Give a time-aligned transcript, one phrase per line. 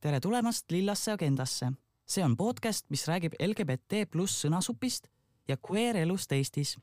[0.00, 1.72] tere tulemast Lillasse agendasse.
[2.06, 5.10] see on podcast, mis räägib LGBT pluss sõnasupist
[5.48, 6.78] ja queer elust Eestis.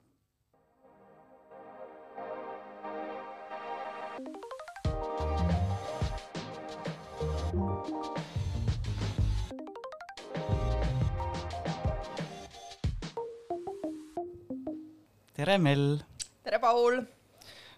[15.33, 15.97] tere, Mell!
[16.43, 17.01] tere, Paul!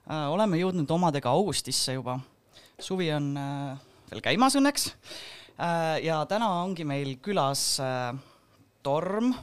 [0.05, 2.19] oleme jõudnud omadega augustisse juba.
[2.79, 4.89] suvi on äh, veel käimas õnneks.
[5.59, 8.11] Äh, ja täna ongi meil külas äh,
[8.83, 9.33] Torm,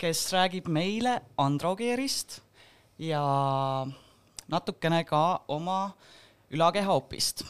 [0.00, 2.40] kes räägib meile androgeerist
[2.98, 3.22] ja
[4.50, 5.92] natukene ka oma
[6.50, 7.44] ülakeha opist.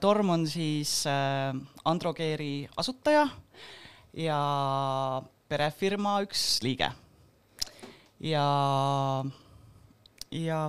[0.00, 1.02] Torm on siis
[1.84, 3.26] androgeeri asutaja
[4.16, 4.38] ja
[5.48, 6.88] perefirma üks liige.
[8.20, 8.44] ja,
[10.32, 10.60] ja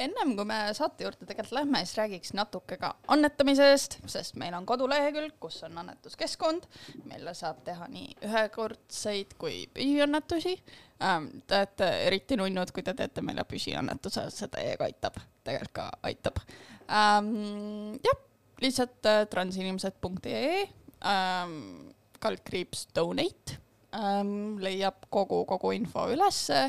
[0.00, 4.66] ennem kui me saate juurde tegelikult lähme, siis räägiks natuke ka annetamisest, sest meil on
[4.68, 6.66] kodulehekülg, kus on annetuskeskkond,
[7.10, 10.56] mille saab teha nii ühekordseid kui püsiannetusi
[11.04, 11.30] ähm,.
[11.46, 16.42] Te olete eriti nunnud, kui te teete meile püsiannetuse, see täiega aitab, tegelikult ka aitab
[16.88, 17.96] ähm,.
[18.04, 18.20] jah,
[18.60, 20.64] lihtsalt äh, transinimesed.ee
[21.04, 23.58] ähm, kaldkriips donate
[23.96, 26.68] ähm, leiab kogu, kogu info ülesse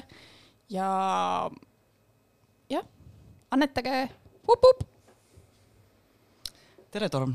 [0.72, 0.92] ja
[3.52, 4.08] annetage,
[4.48, 4.84] vup-vup.
[6.92, 7.34] tere, Torm.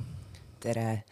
[0.61, 1.05] tere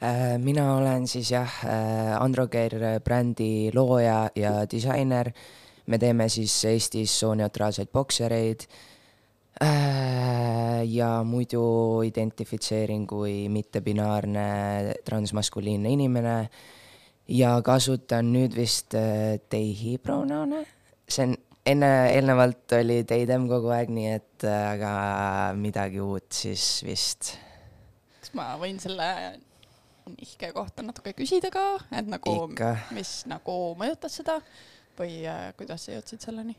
[0.00, 5.32] äh, mina olen siis jah, äh, Androgear brändi looja ja disainer.
[5.86, 8.64] me teeme siis Eestis sooneutraalseid boksereid.
[9.60, 16.36] Äh, ja muidu identifitseerin kui mittebinaarne transmaskuliinne inimene
[17.28, 18.94] ja kasutan nüüd vist
[19.50, 20.64] tehi pronoune.
[21.08, 21.36] see on
[21.68, 24.92] enne, eelnevalt oli Teidem kogu aeg, nii et äh, aga
[25.58, 27.34] midagi uut siis vist.
[28.20, 29.08] kas ma võin selle
[30.10, 32.34] nihke kohta natuke küsida ka, et nagu,
[32.96, 34.40] mis nagu mõjutas seda
[34.98, 36.56] või äh, kuidas sa jõudsid selleni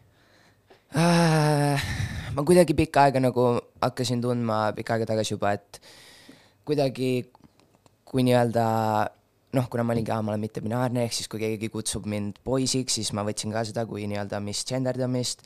[0.96, 1.90] äh,?
[2.36, 5.82] ma kuidagi pikka aega nagu hakkasin tundma pikka aega tagasi juba, et
[6.68, 7.28] kuidagi
[8.08, 8.66] kui nii-öelda
[9.54, 12.96] noh, kuna ma olin ka, ma olen mittebinaarne, ehk siis kui keegi kutsub mind poisiks,
[13.00, 15.44] siis ma võtsin ka seda kui nii-öelda misgenderdamist.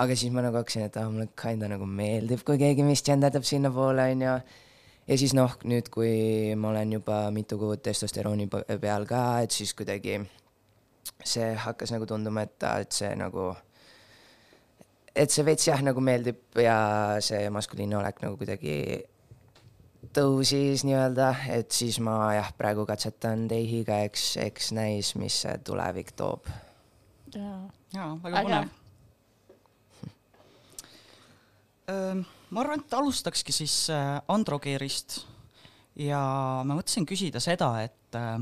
[0.00, 4.10] aga siis ma nagu hakkasin, et ah, mulle kinda nagu meeldib, kui keegi misgenderdab sinnapoole,
[4.12, 4.34] onju.
[5.08, 9.74] ja siis noh, nüüd, kui ma olen juba mitu kuud testosterooni peal ka, et siis
[9.74, 10.20] kuidagi
[11.24, 13.50] see hakkas nagu tunduma, et, et see nagu,
[15.16, 16.76] et see veits jah, nagu meeldib ja
[17.24, 18.76] see maskuliinne olek nagu kuidagi
[20.14, 26.12] tõusis nii-öelda, et siis ma jah, praegu katsetan teihiga, eks, eks näis, mis see tulevik
[26.18, 26.48] toob.
[27.34, 28.70] jaa, väga põnev.
[32.50, 35.20] ma arvan, et alustakski siis äh, Androgeerist
[35.98, 36.20] ja
[36.62, 38.38] ma mõtlesin küsida seda, et, äh,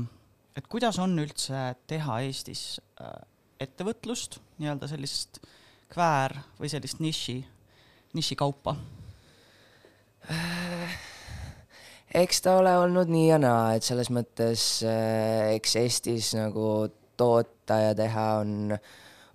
[0.57, 3.15] et kuidas on üldse teha Eestis äh,
[3.59, 5.41] ettevõtlust, nii-öelda sellist
[5.89, 7.39] kväär või sellist niši,
[8.13, 8.77] nišikaupa
[10.29, 11.08] äh,?
[12.13, 16.89] Eks ta ole olnud nii ja naa, et selles mõttes äh, eks Eestis nagu
[17.19, 18.73] toota ja teha on,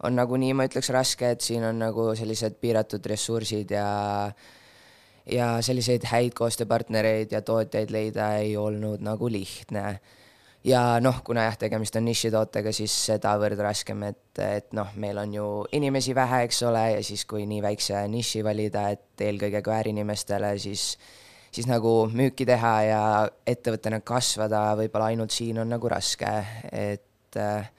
[0.02, 3.88] on nagunii, ma ütleks, raske, et siin on nagu sellised piiratud ressursid ja
[5.30, 10.00] ja selliseid häid koostööpartnereid ja tootjaid leida ei olnud nagu lihtne.
[10.64, 15.34] ja noh, kuna jah, tegemist on nišitootega, siis sedavõrd raskem, et, et noh, meil on
[15.34, 19.76] ju inimesi vähe, eks ole, ja siis, kui nii väikse niši valida, et eelkõige ka
[19.76, 20.96] äärinimestele, siis
[21.54, 23.02] siis nagu müüki teha ja
[23.46, 26.30] ettevõttena kasvada võib-olla ainult siin on nagu raske,
[26.72, 27.70] et äh,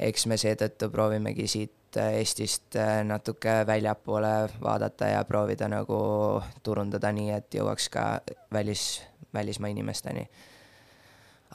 [0.00, 4.32] eks me seetõttu proovimegi siit äh, Eestist äh, natuke väljapoole
[4.62, 5.98] vaadata ja proovida nagu
[6.64, 8.06] turundada nii, et jõuaks ka
[8.52, 9.02] välis,
[9.36, 10.24] välismaa inimesteni.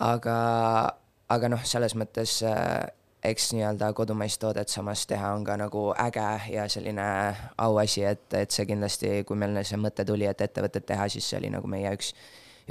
[0.06, 0.38] aga,
[1.30, 2.86] aga noh, selles mõttes äh,
[3.32, 7.06] eks nii-öelda kodumaist toodet samas teha on ka nagu äge ja selline
[7.58, 11.40] auasi, et, et see kindlasti, kui meil see mõte tuli, et ettevõtet teha, siis see
[11.40, 12.14] oli nagu meie üks,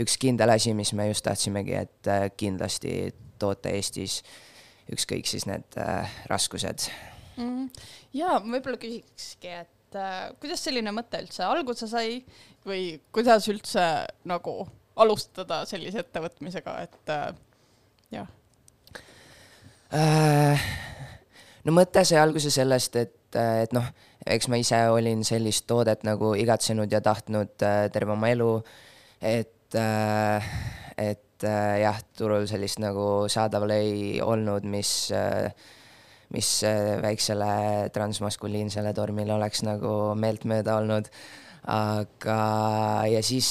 [0.00, 4.20] üks kindel asi, mis me just tahtsimegi, et äh, kindlasti toota Eestis
[4.92, 6.88] ükskõik siis need äh, raskused.
[7.40, 7.66] Mm..
[8.14, 12.20] ja võib-olla küsikski, et äh, kuidas selline mõte üldse alguse sai
[12.66, 13.82] või kuidas üldse
[14.28, 14.60] nagu
[14.94, 17.28] alustada sellise ettevõtmisega, et äh,
[18.14, 18.30] jah
[19.94, 23.86] no mõte sai alguse sellest, et, et noh,
[24.26, 28.50] eks ma ise olin sellist toodet nagu igatsenud ja tahtnud äh, terve oma elu,
[29.20, 30.50] et, äh,
[30.98, 35.10] et jah, turul sellist nagu saadaval ei olnud, mis,
[36.32, 36.50] mis
[37.02, 41.10] väiksele transmaskuliinsele tormile oleks nagu meeltmööda olnud
[41.70, 42.38] aga,
[43.08, 43.48] ja siis,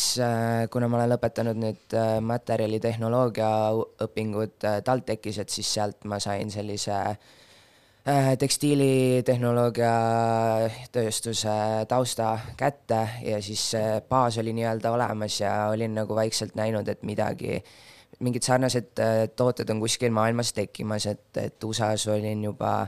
[0.72, 3.48] kuna ma olen lõpetanud nüüd materjalitehnoloogia
[4.06, 7.00] õpingud TalTechis, et siis sealt ma sain sellise
[8.40, 9.94] tekstiilitehnoloogia
[10.92, 11.56] tööstuse
[11.88, 13.72] tausta kätte ja siis
[14.10, 17.62] baas oli nii-öelda olemas ja olin nagu vaikselt näinud, et midagi
[18.24, 22.86] mingid sarnased äh, tooted on kuskil maailmas tekkimas, et, et USA-s olin juba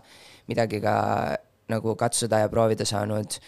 [0.49, 0.95] midagi ka
[1.71, 3.39] nagu katsuda ja proovida saanud.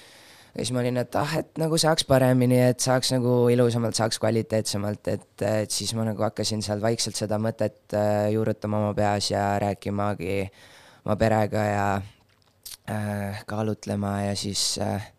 [0.57, 4.18] Ja siis ma olin, et ah, et nagu saaks paremini, et saaks nagu ilusamalt, saaks
[4.21, 9.30] kvaliteetsemalt, et, et siis ma nagu hakkasin seal vaikselt seda mõtet äh, juurutama oma peas
[9.31, 10.39] ja rääkimagi
[11.06, 11.86] oma perega ja
[12.89, 15.12] äh, kaalutlema ja siis äh,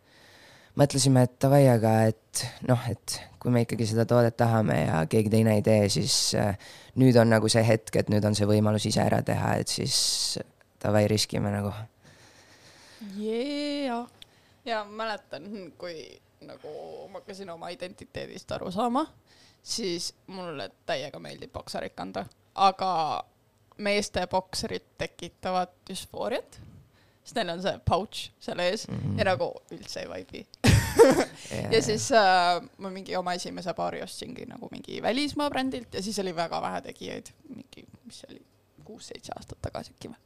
[0.79, 5.33] mõtlesime, et davai, aga et noh, et kui me ikkagi seda toodet tahame ja keegi
[5.33, 6.59] teine ei tee, siis äh,
[6.99, 10.39] nüüd on nagu see hetk, et nüüd on see võimalus ise ära teha, et siis
[10.83, 11.75] davai, riskime nagu.
[13.15, 14.18] Yeah.
[14.69, 16.73] Ja mäletan, kui nagu
[17.09, 19.07] ma hakkasin oma identiteedist aru saama,
[19.63, 22.25] siis mulle täiega meeldib bokserit kanda,
[22.55, 22.93] aga
[23.79, 26.61] meeste bokserid tekitavad düsfooriat
[27.29, 29.19] sest neil on see pouch seal ees mm -hmm.
[29.21, 30.47] ja nagu üldse ei vaibi
[31.53, 31.73] yeah.
[31.75, 36.19] ja siis äh, ma mingi oma esimese paari ostsingi nagu mingi välismaa brändilt ja siis
[36.19, 38.43] oli väga vähe tegijaid, mingi, mis see oli,
[38.85, 40.21] kuus-seitse aastat tagasi äkki või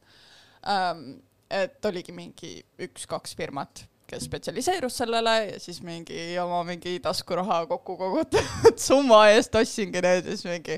[0.67, 1.19] ähm,.
[1.49, 7.97] et oligi mingi üks-kaks firmat, kes spetsialiseerus sellele ja siis mingi oma mingi taskuraha kokku
[7.97, 10.77] kogutud summa eest ostsingi need ja siis mingi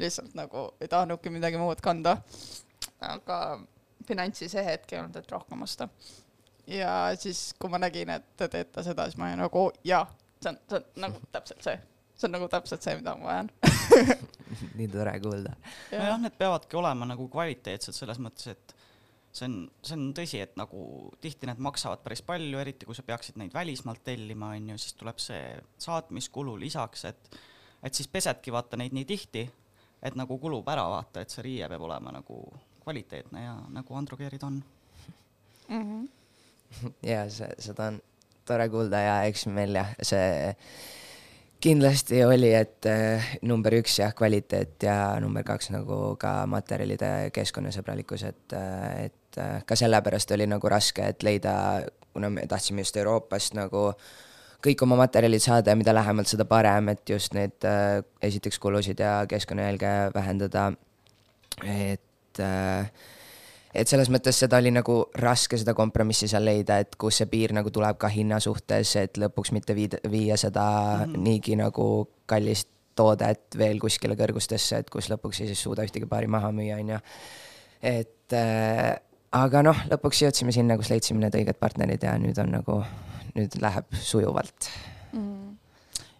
[0.00, 2.16] lihtsalt nagu ei tahtnudki midagi muud kanda.
[3.00, 3.60] aga
[4.08, 5.88] finantsi see hetk ei olnud, et rohkem osta.
[6.66, 10.04] ja siis, kui ma nägin, et te teete seda, siis ma olin nagu jaa,
[10.40, 11.76] see on, see on nagu täpselt see,
[12.16, 13.52] see on nagu täpselt see, mida ma vajan
[14.78, 15.56] nii tore kuulda.
[15.92, 18.76] nojah, need peavadki olema nagu kvaliteetsed selles mõttes, et
[19.32, 19.56] see on,
[19.86, 23.54] see on tõsi, et nagu tihti need maksavad päris palju, eriti kui sa peaksid neid
[23.54, 27.40] välismaalt tellima, on ju, siis tuleb see saatmiskulu lisaks, et
[27.82, 29.46] et siis pesedki vaata neid nii tihti,
[30.02, 32.42] et nagu kulub ära vaata, et see riie peab olema nagu
[32.84, 34.62] kvaliteetne ja nagu androgeerid on
[35.68, 35.82] mm.
[35.82, 36.92] -hmm.
[37.06, 38.00] ja see, seda on
[38.44, 40.50] tore kuulda ja eks meil jah, see
[41.60, 48.24] kindlasti oli, et äh, number üks jah, kvaliteet ja number kaks nagu ka materjalide keskkonnasõbralikkus,
[48.30, 51.54] et, äh, et äh, ka sellepärast oli nagu raske, et leida,
[52.12, 53.92] kuna me tahtsime just Euroopast nagu
[54.60, 59.00] kõik oma materjalid saada ja mida lähemalt, seda parem, et just neid äh, esiteks kulusid
[59.00, 60.72] ja keskkonnajälge vähendada.
[61.64, 62.00] et
[62.30, 62.90] et äh,
[63.74, 67.54] et selles mõttes seda oli nagu raske seda kompromissi seal leida, et kus see piir
[67.54, 70.64] nagu tuleb ka hinna suhtes, et lõpuks mitte viida, viia seda
[71.06, 71.22] mm -hmm.
[71.26, 72.68] niigi nagu kallist
[72.98, 76.88] toodet veel kuskile kõrgustesse, et kus lõpuks ei siis suuda ühtegi paari maha müüa, on
[76.88, 76.98] ju.
[77.82, 78.98] et äh,
[79.36, 82.80] aga noh, lõpuks jõudsime sinna, kus leidsime need õiged partnerid ja nüüd on nagu,
[83.36, 84.70] nüüd läheb sujuvalt
[85.12, 85.54] mm.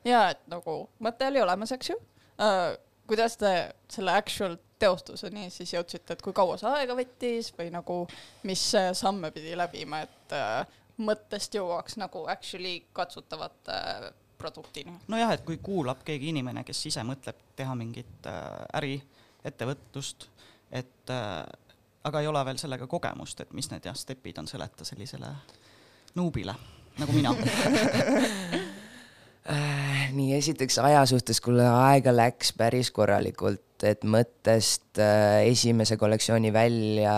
[0.09, 2.75] ja et nagu mõte oli olemas, eks ju uh,.
[3.11, 3.55] kuidas te
[3.91, 8.05] selle actual teostuseni siis jõudsite, et kui kaua see aega võttis või nagu,
[8.49, 8.63] mis
[8.97, 14.07] samme pidi läbima, et äh, mõttest jõuaks nagu actually katsutavate äh,
[14.41, 14.95] produktini?
[15.13, 18.95] nojah, et kui kuulab keegi inimene, kes ise mõtleb teha mingit äh, äri,
[19.47, 20.29] ettevõtlust,
[20.71, 21.43] et äh,
[22.05, 25.33] aga ei ole veel sellega kogemust, et mis need jah, stepid on seleta sellisele
[26.15, 26.55] nuubile
[27.01, 27.35] nagu mina.
[29.51, 36.53] Äh, nii, esiteks aja suhtes, kuule aega läks päris korralikult et mõttest äh, esimese kollektsiooni
[36.53, 37.15] välja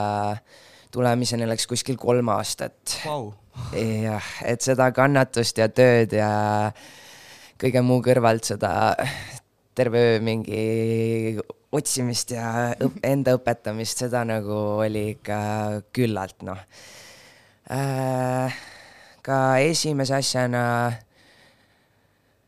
[0.93, 2.99] tulemiseni läks kuskil kolm aastat.
[3.07, 3.33] Wow..
[3.75, 6.31] jah, et seda kannatust ja tööd ja
[7.61, 8.73] kõige muu kõrvalt seda
[9.77, 10.63] terve öö mingi
[11.73, 15.39] otsimist ja õp enda õpetamist, seda nagu oli ikka
[15.95, 16.61] küllalt, noh
[17.73, 18.61] äh,.
[19.23, 20.63] ka esimese asjana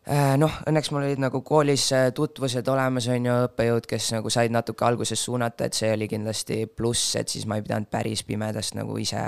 [0.05, 4.29] Äh, noh, õnneks mul olid nagu koolis äh, tutvused olemas, on ju, õppejõud, kes nagu
[4.29, 8.21] said natuke alguses suunata, et see oli kindlasti pluss, et siis ma ei pidanud päris
[8.29, 9.23] pimedast nagu ise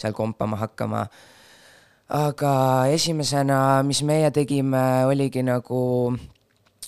[0.00, 1.04] seal kompama hakkama.
[2.16, 2.54] aga
[2.92, 5.82] esimesena, mis meie tegime, oligi nagu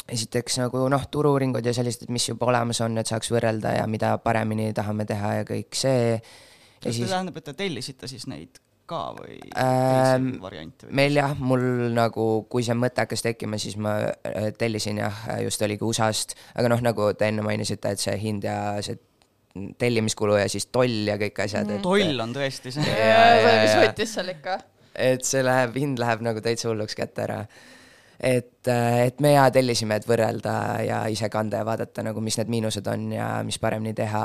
[0.08, 4.16] esiteks nagu noh, turu-uuringud ja sellised, mis juba olemas on, et saaks võrrelda ja mida
[4.22, 6.18] paremini tahame teha ja kõik see.
[6.80, 7.10] kas see siis...
[7.10, 8.60] tähendab, et te tellisite siis neid
[8.90, 10.88] ka või ähm, variante?
[10.92, 11.62] meil jah, mul
[11.96, 16.70] nagu, kui see mõte hakkas tekkima, siis ma äh, tellisin jah, just oligi USA-st, aga
[16.74, 19.00] noh, nagu te enne mainisite, et see hind ja see
[19.78, 21.82] tellimiskulu ja siis toll ja kõik asjad mm..
[21.84, 22.84] toll on tõesti see.
[22.84, 24.58] see, mis võttis seal ikka.
[25.06, 27.44] et see läheb, hind läheb nagu täitsa hulluks kätte ära.
[28.20, 30.54] Et, et me ja tellisime, et võrrelda
[30.86, 34.24] ja ise kanda ja vaadata nagu, mis need miinused on ja mis paremini teha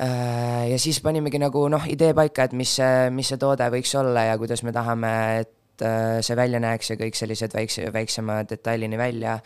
[0.00, 3.94] Äh, ja siis panimegi nagu noh, idee paika, et mis see, mis see toode võiks
[3.96, 8.42] olla ja kuidas me tahame, et äh, see välja näeks ja kõik sellised väikse, väiksema
[8.44, 9.38] detailini välja.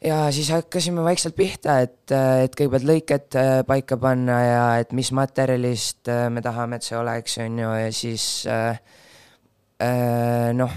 [0.00, 5.12] ja siis hakkasime vaikselt pihta, et, et kõigepealt lõiked äh, paika panna ja et mis
[5.12, 8.80] materjalist me tahame, et see oleks, on ju, ja siis äh,
[10.56, 10.72] noh,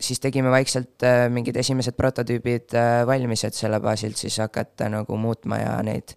[0.00, 5.16] siis tegime vaikselt äh, mingid esimesed prototüübid äh, valmis, et selle baasilt siis hakata nagu
[5.16, 6.16] muutma ja neid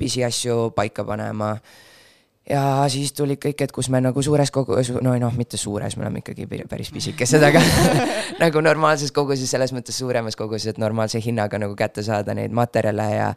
[0.00, 1.54] pisiasju paika panema.
[2.50, 6.06] Ja siis tulid kõik, et kus me nagu suures kogu-, no noh, mitte suures, me
[6.06, 7.60] oleme ikkagi päris pisikesed, aga
[8.42, 13.10] nagu normaalses koguses, selles mõttes suuremas koguses, et normaalse hinnaga nagu kätte saada neid materjale
[13.14, 13.34] ja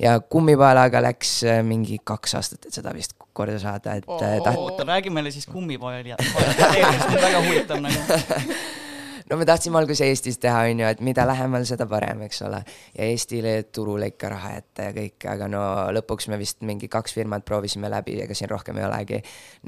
[0.00, 4.54] ja kummipaelaga läks äh, mingi kaks aastat, et seda vist korda saada, et oh, ta...
[4.56, 6.16] oota, räägi meile siis kummipaeli,
[7.26, 8.00] väga huvitav nagu
[9.30, 12.60] no me tahtsime alguses Eestis teha, on ju, et mida lähemal, seda parem, eks ole.
[12.96, 15.62] ja Eestile turule ikka raha ette ja kõik, aga no
[15.94, 19.20] lõpuks me vist mingi kaks firmat proovisime läbi, ega siin rohkem ei olegi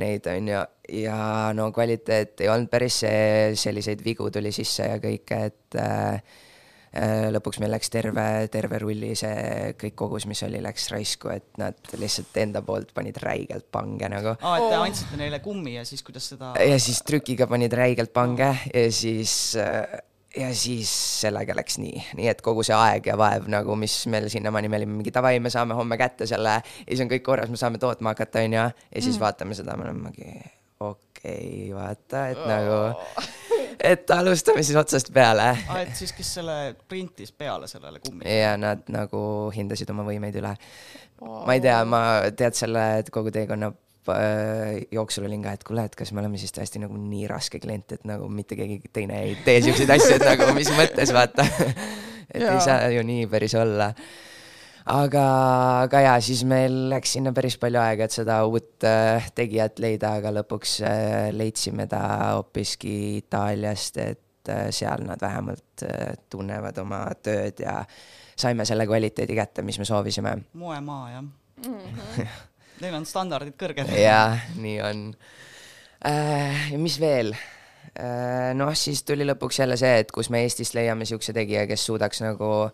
[0.02, 0.62] neid, on ju.
[1.02, 1.18] ja
[1.56, 6.40] no kvaliteet ei olnud päris see, selliseid vigu tuli sisse ja kõike, et äh,
[7.32, 11.78] lõpuks meil läks terve, terve rulli see kõik kogus, mis oli, läks raisku, et nad
[11.96, 14.36] lihtsalt enda poolt panid räigelt pange nagu.
[14.36, 18.12] aa, et te andsite neile kummi ja siis kuidas seda ja siis trükiga panid räigelt
[18.12, 20.00] pange ja siis äh,
[20.36, 24.28] ja siis sellega läks nii, nii et kogu see aeg ja vaev nagu, mis meil
[24.32, 27.52] sinnamaani, me olime mingi davai, me saame homme kätte selle ja siis on kõik korras,
[27.52, 28.64] me saame tootma hakata, onju.
[28.64, 29.22] ja siis mm.
[29.24, 30.52] vaatame seda, me olemegi okei
[30.88, 31.11] okay,,
[31.74, 32.48] vaata, et oh.
[32.50, 32.78] nagu
[33.92, 35.52] et alustame siis otsast peale.
[35.54, 36.56] aa, et siis, kes selle
[36.88, 38.34] printis peale sellele kummile?
[38.34, 39.22] ja nad nagu
[39.54, 40.52] hindasid oma võimeid üle
[41.20, 41.44] oh..
[41.46, 42.02] ma ei tea, ma
[42.36, 46.54] tead selle kogu teekonna äh, jooksul olin ka, et kuule, et kas me oleme siis
[46.54, 50.26] tõesti nagu nii raske klient, et nagu mitte keegi teine ei tee siukseid asju, et
[50.26, 51.46] nagu mis mõttes vaata
[52.34, 52.56] et ja.
[52.56, 53.92] ei saa ju nii päris olla
[54.90, 55.24] aga,
[55.84, 60.16] aga jaa, siis meil läks sinna päris palju aega, et seda uut äh, tegijat leida,
[60.18, 62.02] aga lõpuks äh, leidsime ta
[62.36, 67.80] hoopiski Itaaliast, et äh, seal nad vähemalt äh, tunnevad oma tööd ja
[68.36, 70.36] saime selle kvaliteedi kätte, mis me soovisime.
[70.52, 71.78] moemaa, jah mm.
[71.78, 72.26] -hmm.
[72.82, 73.92] Neil on standardid kõrged.
[73.94, 75.10] jaa, nii on
[76.06, 76.72] äh,.
[76.76, 77.36] mis veel?
[77.92, 81.84] Äh, noh, siis tuli lõpuks jälle see, et kus me Eestist leiame niisuguse tegija, kes
[81.86, 82.72] suudaks nagu äh,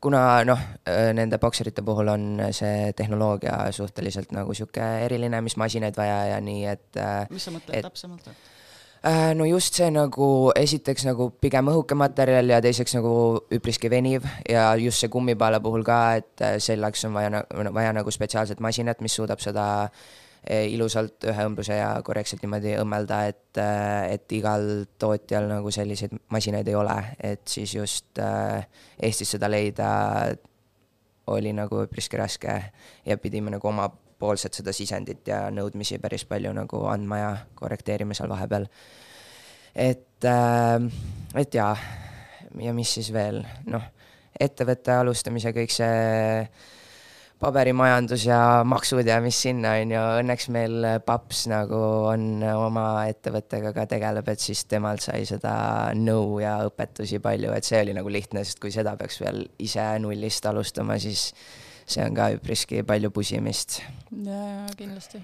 [0.00, 2.26] kuna noh, äh, nende bokserite puhul on
[2.56, 6.90] see tehnoloogia suhteliselt nagu sihuke eriline, mis masinaid vaja ja nii, et.
[7.00, 8.28] Äh, mis sa mõtled et, täpsemalt?
[9.06, 13.14] Äh, no just see nagu esiteks nagu pigem õhuke materjal ja teiseks nagu
[13.54, 18.62] üpriski veniv ja just see kummipaela puhul ka, et selleks on vaja, vaja nagu spetsiaalset
[18.64, 20.06] masinat, mis suudab seda äh,
[20.46, 26.68] ilusalt ühe õmbluse ja korrektselt niimoodi õmmelda, et, eh, et igal tootjal nagu selliseid masinaid
[26.70, 28.66] ei ole, et siis just äh,
[29.02, 29.88] Eestis seda leida
[31.34, 32.54] oli nagu üpriski raske
[33.06, 38.30] ja pidime nagu omapoolset seda sisendit ja nõudmisi päris palju nagu andma ja korrekteerima seal
[38.30, 38.68] vahepeal.
[39.74, 40.24] et
[41.36, 41.74] et jaa,
[42.62, 43.82] ja mis siis veel, noh,
[44.40, 46.46] ettevõtte alustamise kõik see
[47.40, 53.74] paberimajandus ja maksud ja mis sinna, on ju, õnneks meil paps nagu on oma ettevõttega
[53.76, 55.54] ka tegeleb, et siis temalt sai seda
[55.98, 59.84] nõu ja õpetusi palju, et see oli nagu lihtne, sest kui seda peaks veel ise
[60.02, 61.28] nullist alustama, siis
[61.86, 63.82] see on ka üpriski palju pusimist.
[64.24, 65.22] ja, ja kindlasti.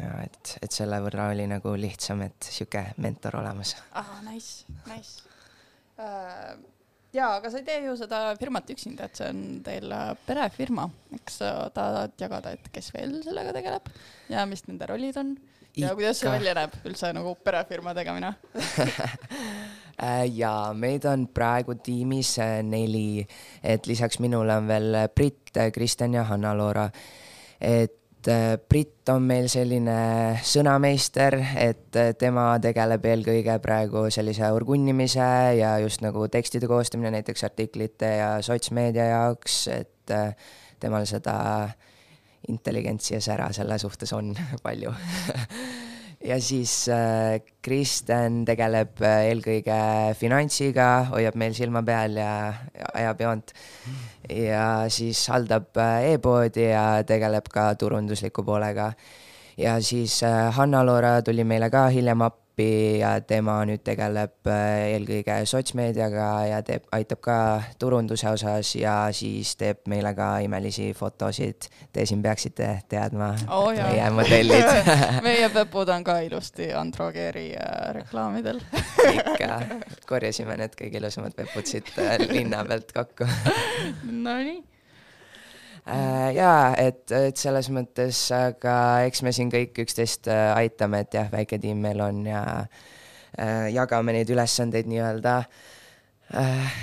[0.00, 3.76] ja et, et selle võrra oli nagu lihtsam, et sihuke mentor olemas.
[3.92, 5.28] ah, nice, nice
[6.00, 6.79] uh
[7.14, 10.86] jaa, aga sa ei tee ju seda firmat üksinda, et see on teil äh, perefirma,
[11.18, 13.90] eks sa tahad jagada, et kes veel sellega tegeleb
[14.32, 15.34] ja mis nende rollid on
[15.76, 15.94] ja Ikka.
[15.98, 18.32] kuidas see välja näeb üldse nagu perefirma tegemine
[20.06, 23.24] äh, jaa, meid on praegu tiimis äh, neli,
[23.62, 26.90] et lisaks minule on veel Brit, Kristjan ja Hanna-Loora.
[27.60, 34.50] et et äh, Brit on meil selline sõnameister, et äh, tema tegeleb eelkõige praegu sellise
[34.52, 40.34] orgunnimise ja just nagu tekstide koostamine näiteks artiklite ja sotsmeedia jaoks, et äh,
[40.80, 41.70] temal seda
[42.48, 44.34] intelligentsi ja sära selle suhtes on
[44.66, 44.92] palju
[46.24, 49.78] ja siis äh, Kristen tegeleb äh, eelkõige
[50.18, 52.34] finantsiga, hoiab meil silma peal ja,
[52.76, 53.54] ja ajab joont.
[54.28, 58.92] ja siis haldab äh, e-poodi ja tegeleb ka turundusliku poolega.
[59.56, 60.20] ja siis
[60.56, 66.60] Hanna-Loora tuli meile ka hiljem appi appi ja tema nüüd tegeleb äh, eelkõige sotsmeediaga ja
[66.66, 67.36] teeb, aitab ka
[67.80, 71.70] turunduse osas ja siis teeb meile ka imelisi fotosid.
[71.92, 74.68] Te siin peaksite teadma oh,, meie modellid.
[75.26, 78.60] Meie pepud on ka ilusti Androgeeri äh, reklaamidel.
[79.14, 79.60] Ikka,
[80.08, 83.28] korjasime need kõige ilusamad pepud siit äh, linna pealt kokku.
[84.26, 84.60] Nonii.
[86.36, 88.76] Jaa, et, et selles mõttes, aga
[89.08, 93.66] eks me siin kõik üksteist äh, aitame, et jah, väike tiim meil on ja äh,
[93.74, 95.36] jagame neid ülesandeid nii-öelda.
[96.38, 96.80] Äh,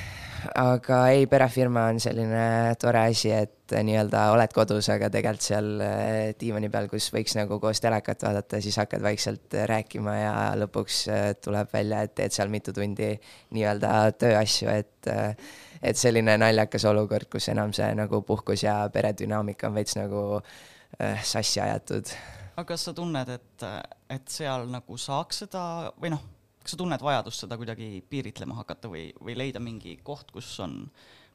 [0.55, 6.33] aga ei, perefirma on selline tore asi, et nii-öelda oled kodus, aga tegelikult seal äh,
[6.39, 11.29] diivani peal, kus võiks nagu koos telekat vaadata, siis hakkad vaikselt rääkima ja lõpuks äh,
[11.43, 13.13] tuleb välja, et teed seal mitu tundi
[13.55, 19.69] nii-öelda tööasju, et äh, et selline naljakas olukord, kus enam see nagu puhkus ja peredünaamika
[19.69, 22.13] on veits nagu äh, sassi ajatud.
[22.55, 23.67] aga kas sa tunned, et,
[24.09, 25.63] et seal nagu saaks seda
[26.01, 26.23] või noh,
[26.61, 30.79] kas sa tunned vajadust seda kuidagi piiritlema hakata või, või leida mingi koht, kus on,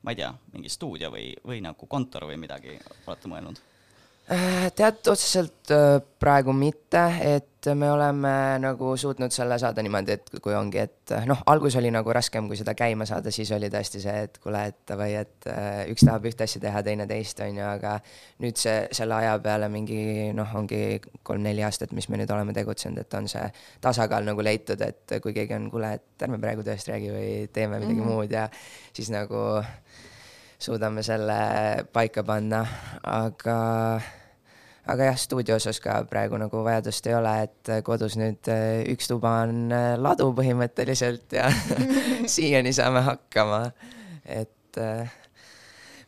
[0.02, 3.62] ma ei tea, mingi stuudio või, või nagu kontor või midagi, olete mõelnud?
[4.32, 8.30] Äh, tead, otseselt äh, praegu mitte, et me oleme
[8.62, 12.46] nagu suutnud selle saada niimoodi, et kui ongi, et äh, noh, algus oli nagu raskem,
[12.48, 15.48] kui seda käima saada, siis oli tõesti see, et kuule, et davai, et
[15.92, 17.98] üks tahab ühte asja teha, teine teist, on ju, aga
[18.40, 20.80] nüüd see, selle aja peale mingi noh, ongi
[21.28, 23.44] kolm-neli aastat, mis me nüüd oleme tegutsenud, et on see
[23.84, 27.82] tasakaal nagu leitud, et kui keegi on, kuule, et ärme praegu tööst räägi või teeme
[27.82, 28.16] midagi mm -hmm.
[28.16, 28.48] muud ja
[28.96, 29.44] siis nagu
[30.62, 31.38] suudame selle
[31.92, 32.64] paika panna,
[33.02, 33.60] aga
[34.86, 39.10] aga jah, stuudio osas ka praegu nagu vajadust ei ole, et kodus nüüd äh, üks
[39.10, 41.48] tuba on äh, ladu põhimõtteliselt ja
[42.34, 43.64] siiani saame hakkama.
[44.24, 45.14] et äh,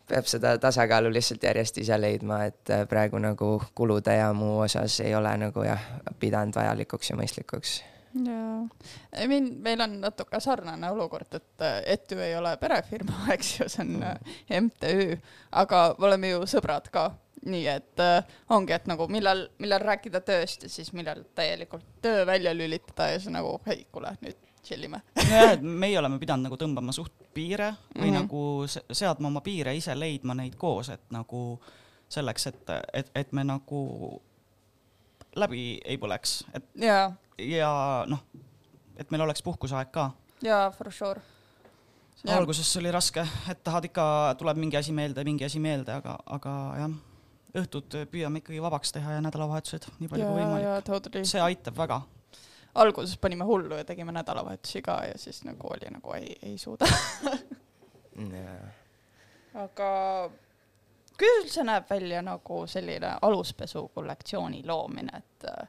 [0.08, 5.14] peab seda tasakaalu lihtsalt järjest ise leidma, et praegu nagu kulude ja muu osas ei
[5.14, 5.90] ole nagu jah,
[6.20, 7.80] pidanud vajalikuks ja mõistlikuks
[8.14, 8.60] jaa,
[9.22, 11.64] I mean, meil on natuke sarnane olukord, et
[11.96, 14.04] ETÜ ei ole perefirma, eks ju, see on.
[14.68, 15.16] MTÜ,
[15.62, 17.08] aga me oleme ju sõbrad ka,
[17.44, 22.26] nii et äh, ongi, et nagu millal, millal rääkida tööst ja siis millal täielikult töö
[22.26, 25.00] välja lülitada ja siis nagu hei, kuule nüüd chill ime.
[25.16, 28.20] nojah, et meie oleme pidanud nagu tõmbama suht piire või mm -hmm.
[28.22, 31.60] nagu seadma oma piire, ise leidma neid koos, et nagu
[32.08, 33.82] selleks, et, et, et me nagu
[35.36, 37.12] läbi ei põleks, et yeah.
[37.38, 38.22] ja noh,
[38.96, 40.10] et meil oleks puhkuseaeg ka.
[40.42, 41.20] jaa, for sure.
[42.28, 46.54] alguses oli raske, et tahad ikka, tuleb mingi asi meelde, mingi asi meelde, aga, aga
[46.78, 46.90] jah,
[47.60, 50.86] õhtud püüame ikkagi vabaks teha ja nädalavahetused nii palju ja, kui võimalik.
[50.88, 51.24] Totally.
[51.28, 52.00] see aitab väga.
[52.74, 56.88] alguses panime hullu ja tegime nädalavahetusi ka ja siis nagu oli nagu ei, ei suuda
[58.18, 58.72] yeah..
[59.54, 59.90] aga
[61.18, 65.68] kuidas üldse näeb välja nagu selline aluspesu kollektsiooni loomine, et äh,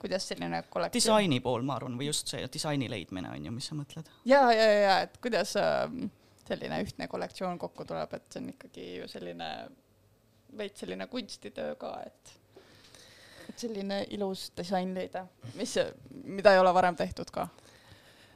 [0.00, 3.68] kuidas selline kollektsioon disaini pool, ma arvan, või just see disaini leidmine on ju, mis
[3.68, 4.08] sa mõtled?
[4.28, 5.84] ja, ja, ja, et kuidas äh,
[6.48, 9.50] selline ühtne kollektsioon kokku tuleb, et see on ikkagi ju selline
[10.56, 12.34] veits selline kunstitöö ka, et
[13.48, 15.24] et selline ilus disain leida,
[15.56, 15.72] mis,
[16.24, 17.46] mida ei ole varem tehtud ka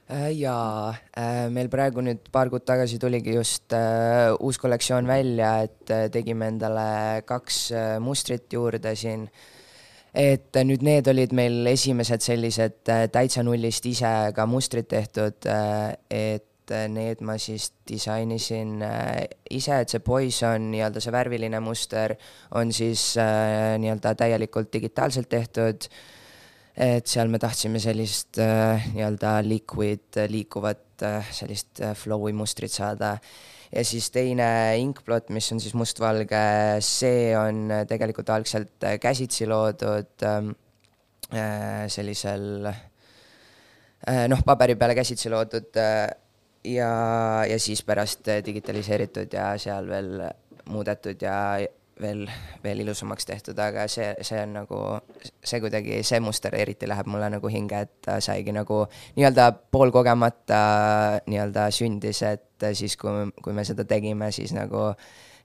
[0.08, 5.58] äh, jaa, äh, meil praegu nüüd paar kuud tagasi tuligi just uh, uus kollektsioon välja,
[5.66, 6.86] et tegime endale
[7.28, 7.64] kaks
[8.00, 9.28] mustrit juurde siin.
[10.14, 12.80] et nüüd need olid meil esimesed sellised
[13.12, 15.48] täitsa nullist ise ka mustrid tehtud,
[16.10, 21.60] et et äh, need ma siis disainisin äh, ise, et see Poison, nii-öelda see värviline
[21.62, 22.14] muster
[22.58, 25.88] on siis äh, nii-öelda täielikult digitaalselt tehtud.
[26.72, 31.02] et seal me tahtsime sellist nii-öelda liquid liikuvat
[31.36, 33.18] sellist flow'i mustrit saada
[33.68, 34.46] ja siis teine
[34.80, 36.40] inkplot, mis on siis mustvalge,
[36.80, 40.54] see on tegelikult algselt käsitsi loodud ähm,
[41.92, 42.64] sellisel
[44.32, 45.76] noh, paberi peale käsitsi loodud
[46.64, 46.92] ja,
[47.48, 50.26] ja siis pärast digitaliseeritud ja seal veel
[50.70, 51.36] muudetud ja
[52.00, 52.26] veel,
[52.64, 54.78] veel ilusamaks tehtud, aga see, see on nagu,
[55.44, 58.84] see kuidagi, see muster eriti läheb mulle nagu hinge, et ta saigi nagu
[59.16, 60.62] nii-öelda poolkogemata
[61.26, 64.92] nii-öelda sündis, et siis, kui, kui me seda tegime, siis nagu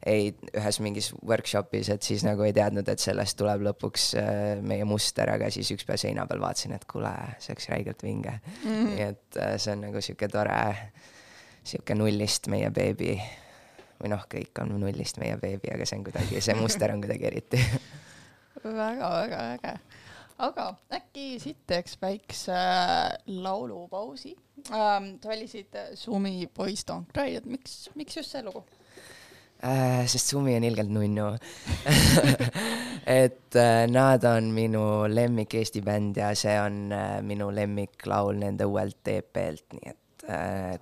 [0.05, 4.85] ei, ühes mingis workshop'is, et siis nagu ei teadnud, et sellest tuleb lõpuks äh, meie
[4.87, 8.63] muster, aga siis üks päev seina peal vaatasin, et kuule, see oleks räigelt vinge mm.
[8.63, 8.87] -hmm.
[8.91, 10.61] nii et äh, see on nagu sihuke tore,
[11.63, 13.15] sihuke nullist meie beebi
[13.97, 17.31] või noh, kõik on nullist meie beebi, aga see on kuidagi, see muster on kuidagi
[17.31, 17.63] eriti
[18.63, 19.77] väga-väga äge.
[20.37, 24.35] aga äkki siit teeks väikse äh, laulupausi
[24.71, 25.17] ähm,.
[25.23, 28.63] sa valisid Sumi Boys Don't Cry, et miks, miks just see lugu?
[29.63, 30.05] Äh,?
[30.07, 31.27] sest Sumi on ilgelt nunnu
[33.21, 38.67] et äh, nad on minu lemmik Eesti bänd ja see on äh, minu lemmiklaul nende
[38.67, 40.03] uuelt EP-lt, nii et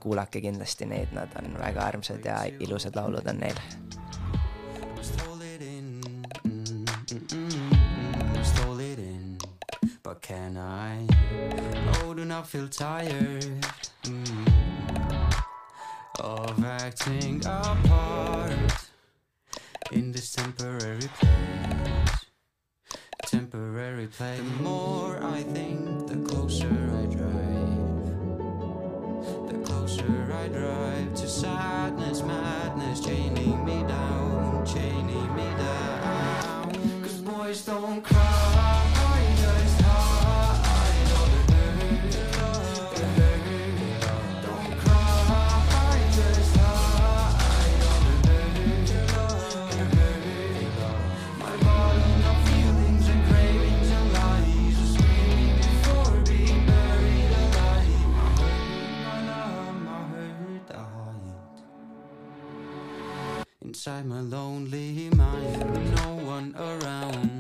[0.02, 3.60] kuulake kindlasti neid, nad on väga armsad ja ilusad laulud on neil.
[10.06, 11.08] But can I?
[12.04, 13.44] Oh, do not feel tired.
[14.04, 14.75] Mm.
[16.20, 18.54] Of acting apart
[19.92, 22.26] in this temporary place.
[23.26, 24.38] Temporary play.
[24.38, 28.06] The more I think, the closer I drive.
[29.52, 37.02] The closer I drive to sadness, madness, chaining me down, chaining me down.
[37.02, 38.45] Cause boys don't cry,
[63.88, 67.35] I'm a lonely mind, no one around.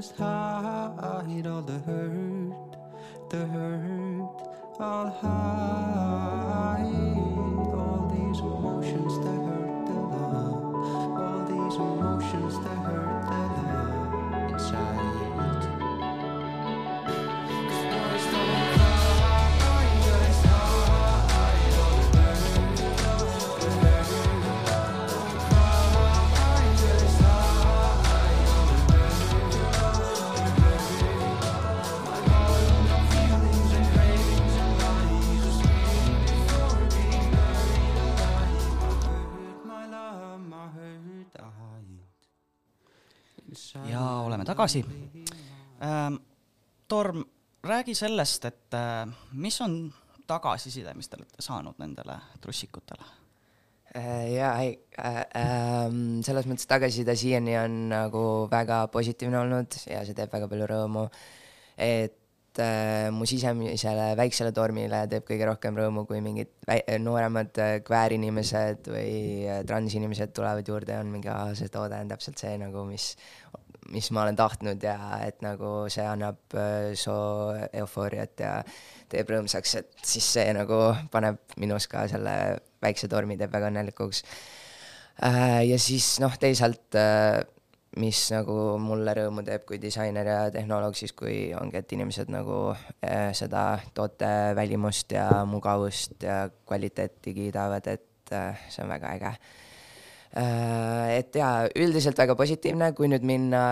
[0.00, 0.39] Just hide
[47.00, 47.22] Torm,
[47.64, 49.76] räägi sellest, et äh, mis on
[50.28, 53.06] tagasiside, mis te olete saanud nendele trussikutele?
[53.96, 60.02] Äh, jaa, ei äh,, ähm, selles mõttes tagasiside siiani on nagu väga positiivne olnud ja
[60.04, 61.06] see teeb väga palju rõõmu.
[61.80, 66.52] et äh, mu sisemisele väiksele tormile teeb kõige rohkem rõõmu, kui mingid
[67.00, 69.16] nooremad äh, kväärinimesed või
[69.48, 73.14] äh, transinimesed tulevad juurde ja on mingi, aa, see toode on täpselt see nagu, mis,
[73.90, 78.54] mis ma olen tahtnud ja et nagu see annab äh, soo eufooriat ja
[79.10, 82.34] teeb rõõmsaks, et siis see nagu paneb minus ka selle
[82.82, 84.22] väikse tormi teeb väga õnnelikuks.
[85.66, 87.40] ja siis noh, teisalt äh,
[87.98, 92.58] mis nagu mulle rõõmu teeb kui disainer ja tehnoloog, siis kui ongi, et inimesed nagu
[92.70, 99.34] äh, seda toote välimust ja mugavust ja kvaliteeti kiidavad, et äh, see on väga äge.
[100.30, 103.62] Et jaa, üldiselt väga positiivne, kui nüüd minna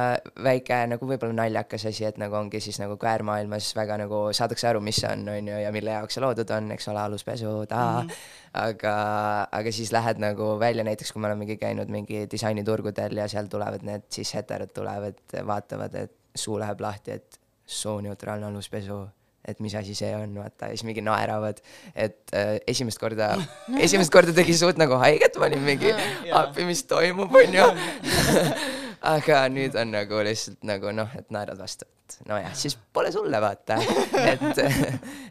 [0.42, 4.81] väike nagu võib-olla naljakas asi, et nagu ongi siis nagu kväärmaailmas väga nagu saadakse aru,
[4.83, 8.03] mis see on, on ju, ja mille jaoks see loodud on, eks ole, aluspesu, taa
[8.03, 8.33] mm, -hmm.
[8.64, 8.94] aga,
[9.61, 13.47] aga siis lähed nagu välja, näiteks kui me oleme mingi käinud mingi disainiturgudel ja seal
[13.47, 19.07] tulevad need siis heterod tulevad, vaatavad, et suu läheb lahti, et sooneutraalne aluspesu
[19.49, 21.63] et mis asi see on, vaata, ja siis mingi naeravad,
[21.97, 23.33] et äh, esimest korda,
[23.81, 25.95] esimest korda tegi suht nagu haiget, ma olin mingi,
[26.37, 27.69] appi, mis toimub, onju.
[29.15, 33.40] aga nüüd on nagu lihtsalt nagu noh, et naerad vastu, et nojah, siis pole sulle,
[33.40, 33.77] vaata.
[34.33, 34.61] et,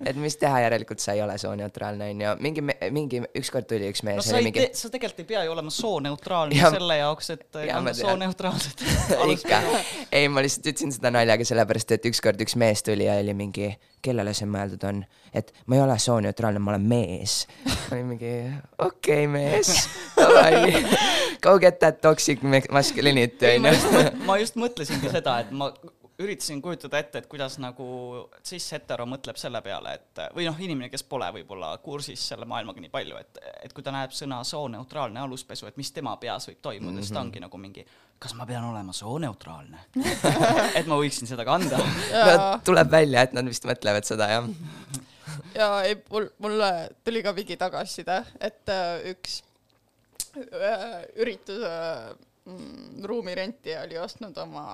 [0.06, 2.34] et mis teha, järelikult sa ei ole sooneutraalne, onju.
[2.44, 2.64] mingi,
[2.94, 5.44] mingi, ükskord tuli üks no mees, sa oli ei mingi tee, sa tegelikult ei pea
[5.48, 6.76] ju olema sooneutraalne Jah.
[6.78, 8.00] selle jaoks, et ma tean.
[8.02, 8.86] sooneutraalset
[9.36, 9.62] ikka,
[10.12, 13.72] ei, ma lihtsalt ütlesin seda naljaga, sellepärast et ükskord üks mees tuli ja oli mingi,
[14.06, 15.04] kellele see mõeldud on,
[15.36, 17.40] et ma ei ole sooneutraalne, ma olen mees.
[17.66, 18.34] ma olin mingi,
[18.78, 19.74] okei okay,, mees,
[20.18, 20.84] davai,
[21.44, 24.08] go get that toxic ma- masculinity, onju.
[24.30, 25.72] ma just mõtlesingi seda, et ma
[26.20, 27.86] üritasin kujutada ette, et kuidas nagu
[28.46, 32.92] cis-hetero mõtleb selle peale, et või noh, inimene, kes pole võib-olla kursis selle maailmaga nii
[32.94, 36.90] palju, et, et kui ta näeb sõna sooneutraalne aluspesu, et mis tema peas võib toimuda
[36.90, 37.06] mm, -hmm.
[37.06, 37.86] siis ta ongi nagu mingi,
[38.20, 39.84] kas ma pean olema sooneutraalne
[40.80, 41.78] et ma võiksin seda kanda.
[41.78, 44.50] no tuleb välja, et nad vist mõtlevad seda jah.
[45.54, 46.72] ja ei, mul, mulle
[47.06, 49.44] tuli ka mingi tagasiside, et äh, üks
[50.34, 51.78] äh, ürituse
[52.48, 54.66] mm, ruumirentija oli ostnud oma,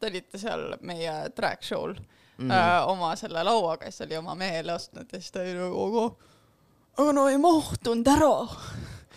[0.00, 2.50] te olite seal meie track show'l mm.
[2.50, 6.32] äh, oma selle lauaga, siis oli oma mehele ostnud ja siis ta oli nagu, aga,
[7.02, 8.32] aga no ei mahtunud ära.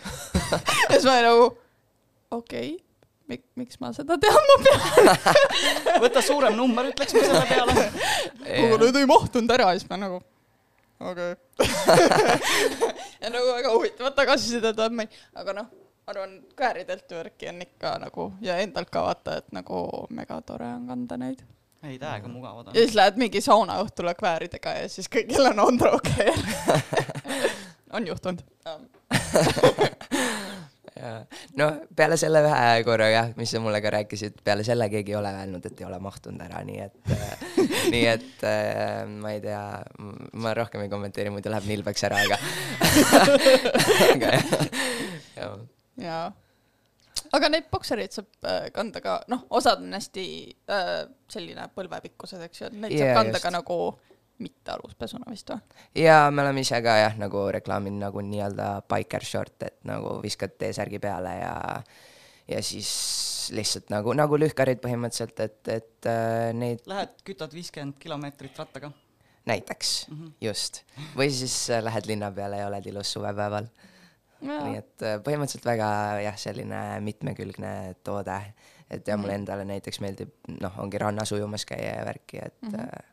[0.90, 1.50] ja siis ma olin nagu,
[2.30, 2.78] okei okay,,
[3.30, 5.12] mik-, miks ma seda teadma pean,
[6.04, 7.88] võta suurem number, ütleks ma selle peale.
[8.64, 10.22] aga need ei mahtunud ära, siis ma nagu,
[11.00, 12.90] okei okay..
[13.20, 15.70] ja nagu väga huvitavat tagasisidet andma, aga noh,
[16.10, 20.86] ma arvan, kvääridelt värki on ikka nagu ja endalt ka vaata, et nagu megatore on
[20.86, 21.44] kanda neid.
[21.82, 22.76] ei, täiega mugavad ja on.
[22.76, 26.42] siis lähed mingi saunaõhtule kvääridega ja siis kõigil on Androkeer.
[27.96, 28.42] on juhtunud.
[31.56, 35.20] noh, peale selle ühe korra jah, mis sa mulle ka rääkisid, peale selle keegi ei
[35.22, 37.48] ole öelnud, et ei ole mahtunud ära, nii et äh,,
[37.94, 39.64] nii et äh, ma ei tea,
[40.42, 42.40] ma rohkem ei kommenteeri, muidu läheb nilbeks ära, aga
[44.14, 44.56] aga jah,
[45.36, 45.60] jah.
[45.96, 46.28] jaa.
[47.32, 50.26] aga neid boksereid saab äh, kanda ka, noh, osad on hästi
[50.70, 50.94] äh,
[51.28, 53.46] selline põlvepikkused, eks ju, et neid Jaa, saab kanda just.
[53.46, 53.80] ka nagu
[54.40, 55.60] mitte aluspesuna vist või?
[56.00, 60.56] ja me oleme ise ka jah, nagu reklaaminud nagu nii-öelda biker short, et nagu viskad
[60.58, 61.54] T-särgi peale ja
[62.50, 62.90] ja siis
[63.54, 68.92] lihtsalt nagu, nagu lühkarid põhimõtteliselt, et, et äh, neid Lähed, kütad viiskümmend kilomeetrit rattaga.
[69.46, 70.32] näiteks mm, -hmm.
[70.40, 70.82] just.
[71.16, 73.66] või siis äh, lähed linna peale ja oled ilus suvepäeval.
[74.46, 75.88] Nii et äh, põhimõtteliselt väga
[76.24, 77.72] jah, selline mitmekülgne
[78.06, 78.40] toode.
[78.90, 82.74] et ja mulle endale näiteks meeldib, noh, ongi rannas ujumas käia ja värki, et mm
[82.74, 83.08] -hmm.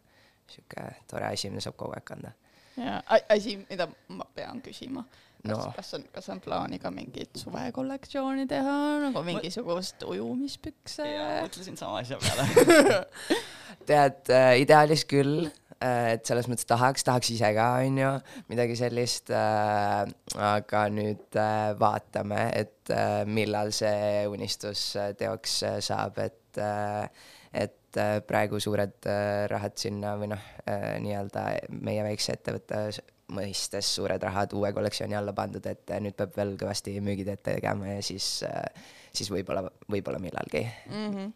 [0.47, 2.31] sihuke tore asi, mida saab kogu aeg kanda.
[2.77, 5.03] ja asi, mida ma pean küsima.
[5.03, 5.65] kas No.
[5.65, 11.03] no., kas on, kas on plaani ka mingit suvekollektsiooni teha, nagu mingisugust ujumispükse?
[11.43, 13.05] mõtlesin sama asja peale.
[13.89, 15.47] tead äh,, ideaalis küll
[15.83, 18.11] et selles mõttes tahaks, tahaks ise ka, onju,
[18.51, 20.05] midagi sellist äh,.
[20.41, 27.09] aga nüüd äh, vaatame, et äh, millal see unistus äh, teoks äh, saab, et äh,,
[27.57, 31.45] et äh, praegu suured äh, rahad sinna või noh äh,, nii-öelda
[31.83, 32.87] meie väikse ettevõtte
[33.33, 37.97] mõistes suured rahad uue kollektsiooni alla pandud, et äh, nüüd peab veel kõvasti müügitööd tegema
[37.97, 38.65] ja siis äh,,
[39.13, 41.07] siis võib-olla, võib-olla millalgi mm.
[41.13, 41.31] -hmm.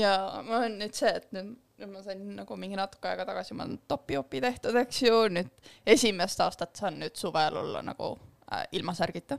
[0.00, 3.56] ja ma olen nüüd see, et nüüd, nüüd ma sain nagu mingi natuke aega tagasi,
[3.56, 5.50] ma olen topi-opi tehtud, eks ju, nüüd
[5.94, 8.14] esimest aastat saan nüüd suvel olla nagu
[8.52, 9.38] äh, ilma särgita.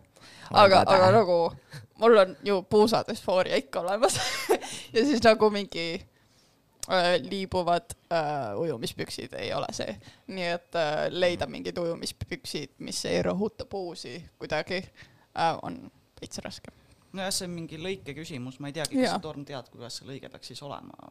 [0.52, 1.40] Aga, aga nagu
[2.02, 4.20] mul on ju puusadüsfooria ikka olemas
[4.96, 9.98] ja siis nagu mingi äh, liibuvad äh, ujumispüksid ei ole see.
[10.28, 15.88] nii et äh, leida mingid ujumispüksid, mis ei rõhuta puusi kuidagi äh,, on
[16.22, 16.72] veits raske.
[17.18, 20.10] nojah, see on mingi lõike küsimus, ma ei teagi, kas sa, Torm, tead, kuidas see
[20.12, 21.10] lõige peaks siis olema?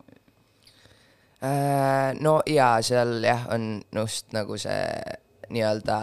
[1.45, 4.85] Äh, no jaa, seal jah, on just nagu see
[5.53, 5.99] nii-öelda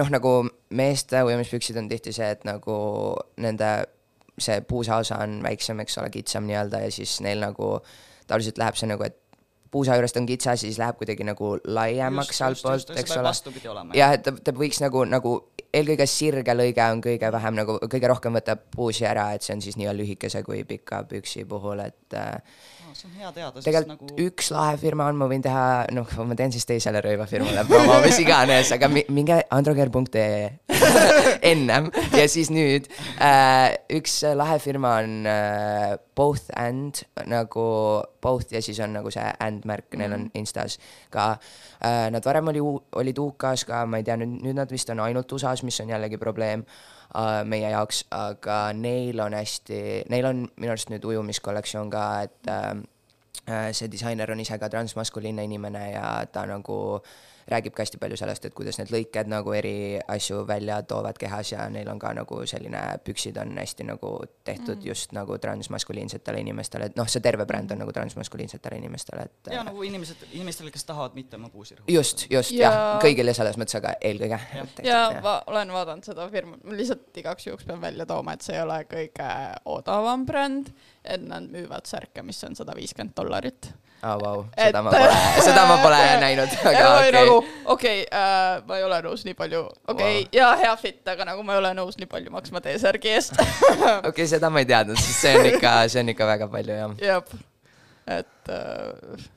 [0.00, 0.30] noh, nagu
[0.74, 2.76] meeste ujumispüksid on tihti see, et nagu
[3.44, 3.74] nende
[4.40, 7.76] see puusaosa on väiksem, eks ole, kitsam nii-öelda ja siis neil nagu
[8.26, 9.20] tavaliselt läheb see nagu, et
[9.74, 13.32] puusa juurest on kitsas ja siis läheb kuidagi nagu laiemaks altpoolt, eks ole.
[13.98, 15.34] jah, et ta, ta võiks nagu, nagu
[15.74, 19.62] eelkõige sirge lõige on kõige vähem nagu, kõige rohkem võtab puusi ära, et see on
[19.64, 22.62] siis nii lühikese kui pika püksi puhul, et äh,
[22.96, 26.36] see on hea teada, tegelikult nagu üks lahe firma on, ma võin teha, noh, ma
[26.38, 30.50] teen siis teisele rõivafirmale promo, mis iganes, aga mi- minge androgear.ee
[31.52, 31.90] ennem.
[32.14, 37.66] Ja siis nüüd äh, üks lahe firma on äh, Both and nagu
[38.22, 40.78] Both ja siis on nagu see and märk, neil on Instas
[41.12, 41.34] ka.
[41.82, 42.08] Äh,.
[42.14, 42.62] Nad varem oli,
[43.00, 45.90] olid UK-s ka, ma ei tea, nüüd, nüüd nad vist on ainult USA-s, mis on
[45.92, 46.62] jällegi probleem
[47.46, 52.72] meie jaoks, aga neil on hästi, neil on minu arust nüüd ujumiskollektsioon ka, et äh,
[53.46, 56.78] äh, see disainer on ise ka transmaskuliinne inimene ja ta nagu
[57.50, 61.52] räägib ka hästi palju sellest, et kuidas need lõiked nagu eri asju välja toovad kehas
[61.52, 64.12] ja neil on ka nagu selline, püksid on hästi nagu
[64.44, 64.86] tehtud mm.
[64.88, 69.64] just nagu transmaskuliinsetele inimestele, et noh, see terve bränd on nagu transmaskuliinsetele inimestele, et ja
[69.66, 71.96] nagu inimesed, inimestele, kes tahavad mitte oma puusi rõhutada.
[71.96, 74.40] just, just Ja- jah ja,, kõigile selles mõttes, aga eelkõige.
[74.86, 78.56] ja ma olen vaadanud seda firmat, ma lihtsalt igaks juhuks pean välja tooma, et see
[78.56, 79.30] ei ole kõige
[79.76, 80.72] odavam bränd,
[81.04, 83.72] et nad müüvad särke, mis on sada viiskümmend dollarit.
[84.04, 84.18] oh,.
[84.20, 87.54] Vau, Et- seda ma pole, seda ma pole näinud, aga okei olin nagu okay..
[87.76, 90.20] okei okay, äh,, ma ei ole nõus nii palju, okei okay, Wow.
[90.20, 90.38] wow.
[90.38, 93.36] ja hea fit, aga nagu ma ei ole nõus nii palju maksma T-särgi eest.
[93.40, 96.78] okei okay,, seda ma ei teadnud, sest see on ikka, see on ikka väga palju
[96.80, 96.96] jah.
[97.10, 97.36] jah,
[98.18, 99.28] et äh,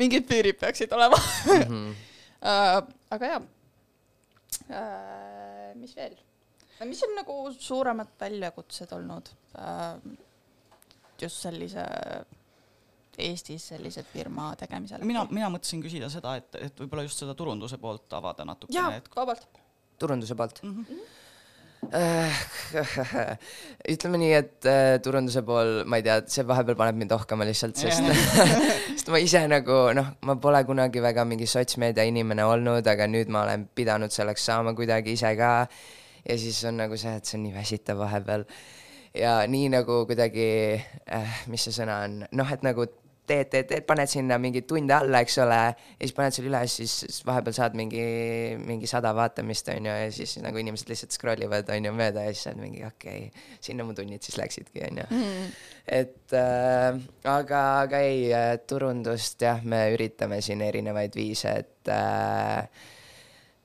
[0.00, 1.62] mingid piirid peaksid olema mm.
[1.62, 1.94] -hmm.
[2.50, 3.40] äh, aga jaa
[4.70, 6.16] äh,, mis veel?
[6.88, 9.96] mis on nagu suuremad väljakutsed olnud äh,
[11.20, 11.84] just sellise
[13.22, 15.04] Eestis sellise firma tegemisel?
[15.06, 19.00] mina, mina mõtlesin küsida seda, et, et võib-olla just seda turunduse poolt avada natukene, jaa
[19.00, 19.64] et, vabalt.
[20.00, 20.84] turunduse poolt mm.
[20.84, 21.08] -hmm.
[23.88, 27.80] Ütleme nii, et äh, turunduse pool, ma ei tea, see vahepeal paneb mind ohkama lihtsalt,
[27.80, 28.04] sest
[29.00, 33.32] sest ma ise nagu noh, ma pole kunagi väga mingi sotsmeedia inimene olnud, aga nüüd
[33.32, 35.52] ma olen pidanud selleks saama kuidagi ise ka.
[36.28, 38.44] ja siis on nagu see, et see on nii väsitav vahepeal.
[39.16, 40.50] ja nii nagu kuidagi
[41.08, 42.86] äh,, mis see sõna on, noh, et nagu
[43.30, 46.76] teed, teed, teed, paned sinna mingi tunde alla, eks ole, ja siis paned selle üles,
[46.80, 48.04] siis vahepeal saad mingi,
[48.60, 52.26] mingi sada vaatamist, on ju, ja siis nagu inimesed lihtsalt scroll ivad, on ju, mööda
[52.26, 55.24] ja siis sa oled mingi okei okay,, sinna mu tunnid siis läksidki, on ju.
[56.00, 58.30] et äh, aga, aga ei,
[58.70, 62.88] turundust jah, me üritame siin erinevaid viise, et äh,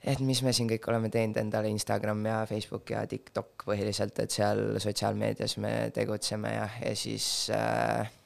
[0.06, 4.34] et mis me siin kõik oleme teinud endale Instagram ja Facebook ja TikTok põhiliselt, et
[4.34, 8.25] seal sotsiaalmeedias me tegutseme ja, ja siis äh, äh,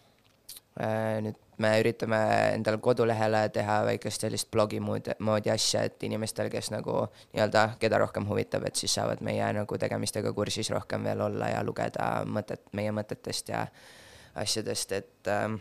[0.79, 2.19] nüüd me üritame
[2.53, 7.01] endale kodulehele teha väikest sellist blogi moodi, moodi asja, et inimestel, kes nagu
[7.33, 11.65] nii-öelda, keda rohkem huvitab, et siis saavad meie nagu tegemistega kursis rohkem veel olla ja
[11.67, 13.65] lugeda mõtet, meie mõtetest ja
[14.39, 15.59] asjadest, et ähm,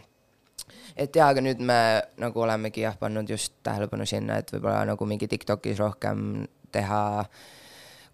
[0.96, 1.80] et jaa, aga nüüd me
[2.20, 7.02] nagu olemegi jah, pannud just tähelepanu sinna, et võib-olla nagu mingi Tiktokis rohkem teha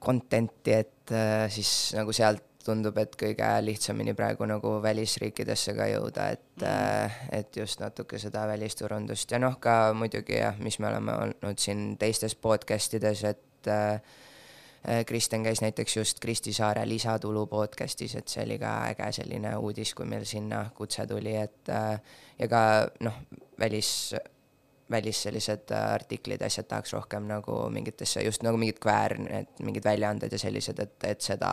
[0.04, 6.28] content'i, et äh, siis nagu sealt tundub, et kõige lihtsamini praegu nagu välisriikidesse ka jõuda,
[6.36, 9.30] et äh,, et just natuke seda välisturundust.
[9.30, 14.00] Ja noh, ka muidugi jah, mis me oleme olnud siin teistes podcast ides, et äh,
[15.06, 19.94] Kristen käis näiteks just Kristi Saare lisatulu podcast'is, et see oli ka äge selline uudis,
[19.96, 21.96] kui meil sinna kutse tuli, et äh,
[22.38, 22.60] ja ka
[23.00, 23.22] noh,
[23.60, 24.14] välis,
[24.90, 29.84] välis sellised äh, artiklid, asjad tahaks rohkem nagu mingitesse, just nagu mingid kväär, need mingid
[29.84, 31.50] väljaanded ja sellised, et, et seda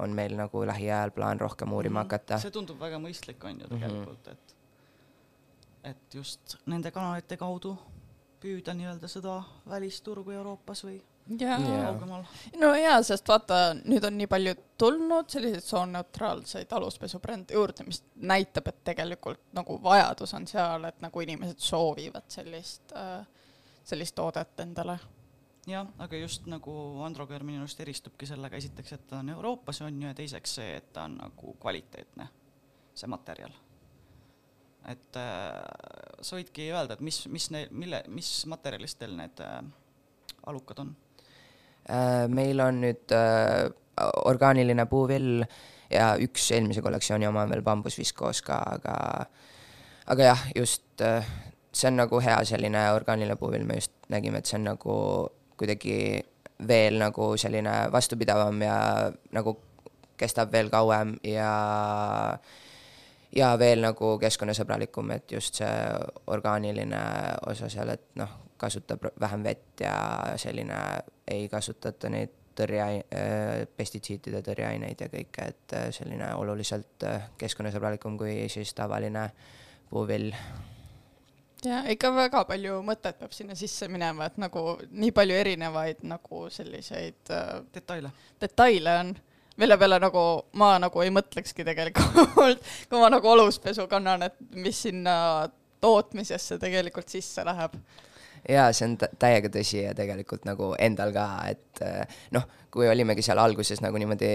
[0.00, 2.38] on meil nagu lähiajal plaan rohkem uurima hakata.
[2.42, 4.54] see tundub väga mõistlik, on ju tegelikult, et
[5.84, 7.74] et just nende kanalite kaudu
[8.40, 11.92] püüda nii-öelda seda välisturgu Euroopas või jaa Jaa.
[11.92, 12.24] kaugemal.
[12.60, 18.68] no jaa, sest vaata, nüüd on nii palju tulnud selliseid sooneutraalseid aluspesubrände juurde, mis näitab,
[18.68, 23.24] et tegelikult nagu vajadus on seal, et nagu inimesed soovivad sellist äh,,
[23.84, 24.98] sellist toodet endale.
[25.66, 30.02] jah, aga just nagu Androgear minu arust eristubki sellega esiteks, et ta on Euroopas on
[30.02, 32.28] ju ja teiseks see, et ta on nagu kvaliteetne,
[32.94, 33.56] see materjal.
[34.92, 39.62] et äh, sa võidki öelda, et mis, mis neil, mille, mis materjalist teil need äh,
[40.46, 40.94] alukad on?
[41.90, 43.68] Äh, meil on nüüd äh,
[44.24, 45.42] orgaaniline puuvill
[45.92, 48.94] ja üks eelmise kollektsiooni oma on veel bambusviskoos ka, aga
[50.14, 51.26] aga jah, just äh,
[51.72, 54.96] see on nagu hea selline orgaaniline puuvill, me just nägime, et see on nagu
[55.60, 55.98] kuidagi
[56.64, 58.76] veel nagu selline vastupidavam ja
[59.36, 59.58] nagu
[60.16, 61.50] kestab veel kauem ja
[63.36, 65.74] ja veel nagu keskkonnasõbralikum, et just see
[66.32, 67.02] orgaaniline
[67.50, 69.98] osa seal, et noh, kasutab vähem vett ja
[70.40, 70.78] selline
[71.30, 72.84] ei kasutata neid tõrje,
[73.76, 79.28] pestitsiidide tõrjeaineid ja kõike, et äh, selline oluliselt äh, keskkonnasõbralikum kui siis tavaline
[79.90, 80.30] puuvill.
[81.64, 86.46] ja ikka väga palju mõtet peab sinna sisse minema, et nagu nii palju erinevaid nagu
[86.50, 88.12] selliseid äh, detaile?
[88.40, 89.14] detaile on,
[89.56, 90.24] mille peale nagu
[90.60, 95.16] ma nagu ei mõtlekski tegelikult, kui ma nagu oluspesu kannan, et mis sinna
[95.84, 97.76] tootmisesse tegelikult sisse läheb.
[98.48, 102.88] jaa, see on tä- täiega tõsi ja tegelikult nagu endal ka, et äh, noh, kui
[102.90, 104.28] olimegi seal alguses nagu niimoodi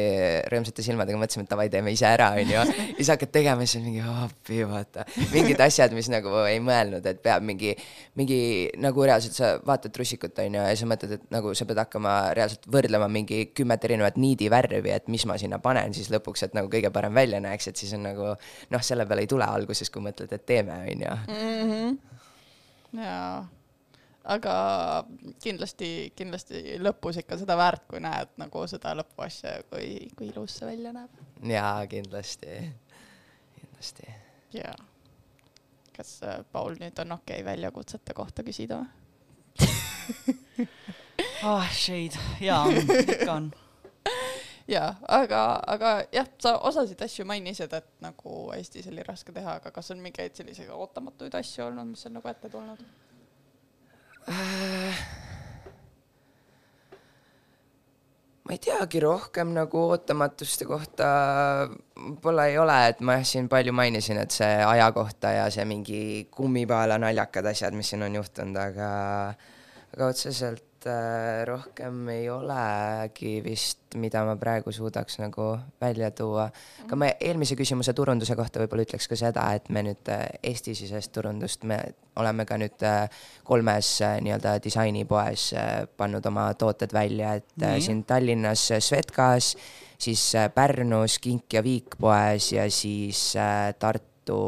[0.52, 2.56] rõõmsate silmadega mõtlesime, et davai, teeme ise ära, onju.
[2.56, 2.63] ja
[2.95, 5.04] siis hakkad tegema, siis on mingi appi, vaata.
[5.34, 7.74] mingid asjad, mis nagu ei mõelnud, et peab mingi,
[8.19, 8.39] mingi
[8.80, 12.69] nagu reaalselt sa vaatad trussikut, onju, ja sa mõtled, et nagu sa pead hakkama reaalselt
[12.72, 16.93] võrdlema mingi kümmet erinevat niidivärvi, et mis ma sinna panen siis lõpuks, et nagu kõige
[16.95, 20.32] parem välja näeks, et siis on nagu noh, selle peale ei tule alguses, kui mõtled,
[20.32, 21.13] et teeme, onju.
[23.04, 23.48] jaa,
[24.24, 24.54] aga
[25.44, 30.70] kindlasti, kindlasti lõpus ikka seda väärt, kui näed nagu seda lõpuasja, kui, kui ilus see
[30.70, 31.22] välja näeb.
[31.54, 32.60] jaa, kindlasti,
[33.60, 34.10] kindlasti
[34.54, 34.76] jaa.
[35.96, 38.96] kas äh, Paul nüüd on okei okay väljakutsete kohta küsida või?
[41.44, 43.52] ah, shade, jaa, ikka on.
[44.76, 49.72] jaa, aga, aga jah, sa osasid asju mainisid, et nagu Eestis oli raske teha, aga
[49.76, 52.84] kas on mingeid selliseid ootamatuid asju olnud, mis on nagu ette tulnud?
[58.50, 61.08] Ma ei teagi rohkem nagu ootamatuste kohta
[61.69, 65.65] võib-olla ei ole, et ma jah, siin palju mainisin, et see aja kohta ja see
[65.69, 66.02] mingi
[66.34, 68.90] kummipaela naljakad asjad, mis siin on juhtunud, aga
[69.94, 75.48] aga otseselt äh, rohkem ei olegi vist, mida ma praegu suudaks nagu
[75.82, 76.50] välja tuua.
[76.86, 81.12] aga ma eelmise küsimuse turunduse kohta võib-olla ütleks ka seda, et me nüüd äh, Eesti-sisest
[81.15, 81.80] turundust, me
[82.19, 83.06] oleme ka nüüd äh,
[83.44, 83.92] kolmes
[84.23, 85.50] nii-öelda disainipoes
[85.98, 87.82] pannud oma tooted välja, et Nii.
[87.82, 89.56] siin Tallinnas Svetkas,
[90.00, 90.25] siis
[90.56, 93.34] Pärnus Kink ja Viik poes ja siis
[93.80, 94.42] Tartu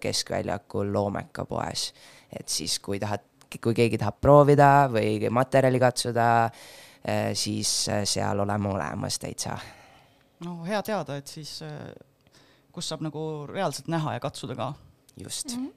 [0.00, 1.92] keskväljakul Loomeka poes.
[2.28, 3.24] et siis, kui tahad,
[3.56, 6.28] kui keegi tahab proovida või materjali katsuda,
[7.34, 9.58] siis äh, seal oleme olemas täitsa.
[10.44, 11.92] no hea teada, et siis äh,
[12.72, 14.74] kus saab nagu reaalselt näha ja katsuda ka.
[15.16, 15.74] just Mhm.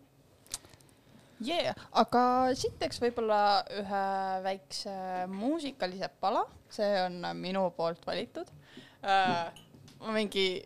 [1.41, 4.01] Yeah, aga siit teeks võib-olla ühe
[4.43, 4.91] väikse
[5.27, 8.45] muusikalise pala, see on minu poolt valitud
[9.01, 9.49] äh,.
[9.99, 10.61] ma mingi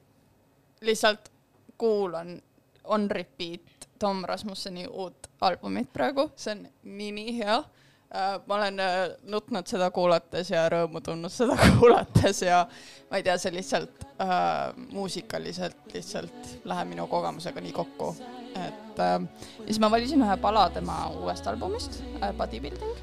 [0.81, 1.31] lihtsalt
[1.77, 2.41] kuulan
[2.83, 8.39] on repeat Tom Rasmusseni uut albumit praegu, see on nii-nii hea äh,.
[8.47, 8.95] ma olen äh,
[9.31, 12.65] nutnud seda kuulates ja rõõmu tundnud seda kuulates ja
[13.09, 18.15] ma ei tea, see lihtsalt äh, muusikaliselt lihtsalt läheb minu kogemusega nii kokku,
[18.55, 19.13] et äh,
[19.59, 22.97] ja siis ma valisin ühe pala tema uuest albumist äh,, Bodybuilding.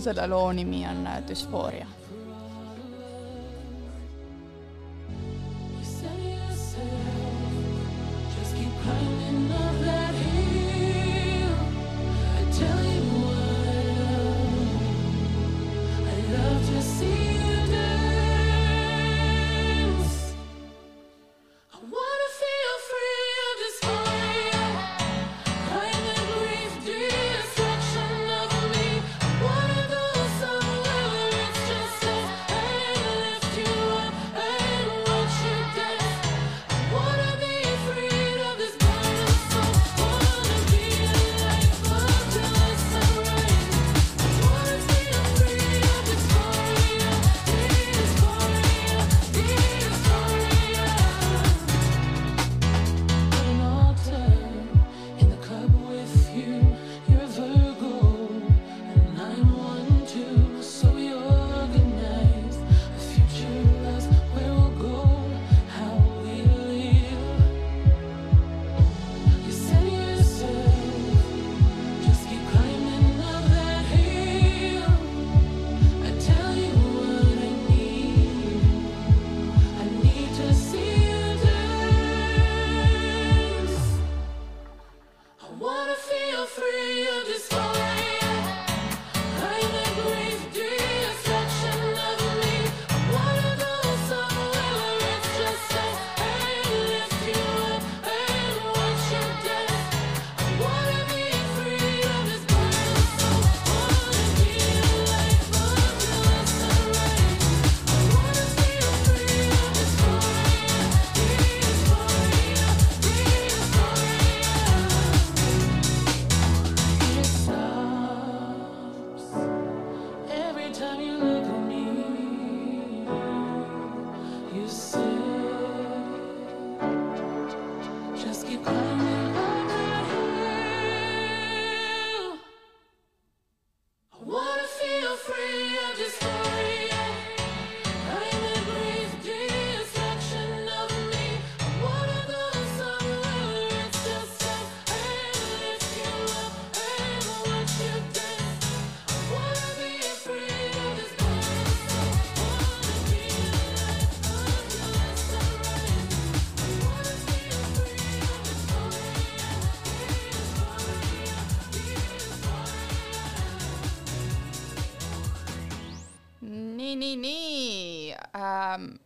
[0.00, 1.86] selle loo nimi on äh, Düsfooria.
[5.76, 6.90] You said yourself,
[8.38, 9.15] just keep climbing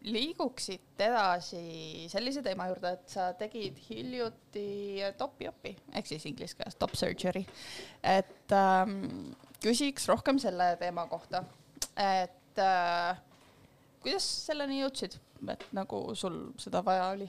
[0.09, 6.78] liiguksid edasi sellise teema juurde, et sa tegid hiljuti top jopi ehk siis inglise keeles
[6.80, 7.44] top surgery,
[8.03, 11.44] et ähm, küsiks rohkem selle teema kohta,
[12.01, 13.20] et äh,
[14.01, 15.18] kuidas selleni jõudsid,
[15.53, 17.28] et nagu sul seda vaja oli?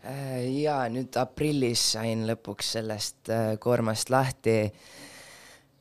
[0.00, 4.62] Äh, ja nüüd aprillis sain lõpuks sellest äh, koormast lahti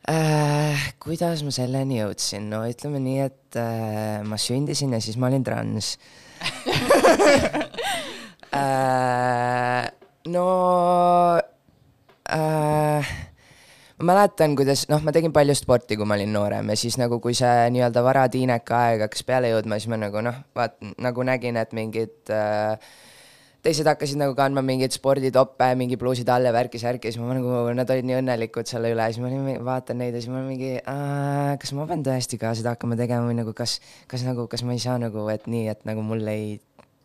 [0.09, 0.89] äh,.
[1.03, 5.45] kuidas ma selleni jõudsin, no ütleme nii, et äh, ma sündisin ja siis ma olin
[5.45, 5.95] trans
[8.59, 9.89] äh,.
[10.33, 10.47] no
[12.29, 13.11] äh,
[13.99, 17.19] ma mäletan, kuidas noh, ma tegin palju sporti, kui ma olin noorem ja siis nagu,
[17.23, 21.59] kui see nii-öelda varatiineka aeg hakkas peale jõudma, siis ma nagu noh, vaat nagu nägin,
[21.59, 22.91] et mingid äh,
[23.65, 27.91] teised hakkasid nagu kandma mingeid sporditoppe, mingi pluusid all ja värki-särki, siis ma nagu, nad
[27.91, 30.77] olid nii õnnelikud selle üle, siis ma olin, vaatan neid ja siis ma mingi,
[31.59, 33.79] kas ma pean tõesti ka seda hakkama tegema või nagu kas,
[34.11, 36.57] kas nagu, kas ma ei saa nagu, et nii, et nagu mul ei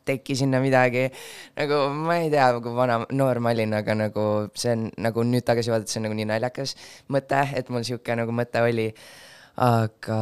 [0.04, 1.08] teki sinna midagi.
[1.56, 5.46] nagu ma ei tea, kui vana, noor ma olin, aga nagu see on nagu nüüd
[5.48, 6.76] tagasi vaadates on nagu nii naljakas
[7.10, 8.92] mõte, et mul sihuke nagu mõte oli.
[9.54, 10.20] aga,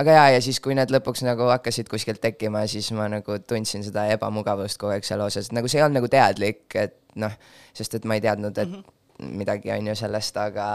[0.00, 3.84] aga jaa, ja siis, kui need lõpuks nagu hakkasid kuskilt tekkima, siis ma nagu tundsin
[3.86, 7.32] seda ebamugavust kogu aeg seal osas, et nagu see ei olnud nagu teadlik, et noh,
[7.76, 9.32] sest et ma ei teadnud, et mm -hmm.
[9.42, 10.68] midagi on ju sellest, aga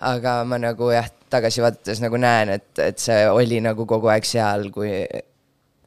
[0.00, 4.24] aga ma nagu jah, tagasi vaadates nagu näen, et, et see oli nagu kogu aeg
[4.24, 5.06] seal, kui,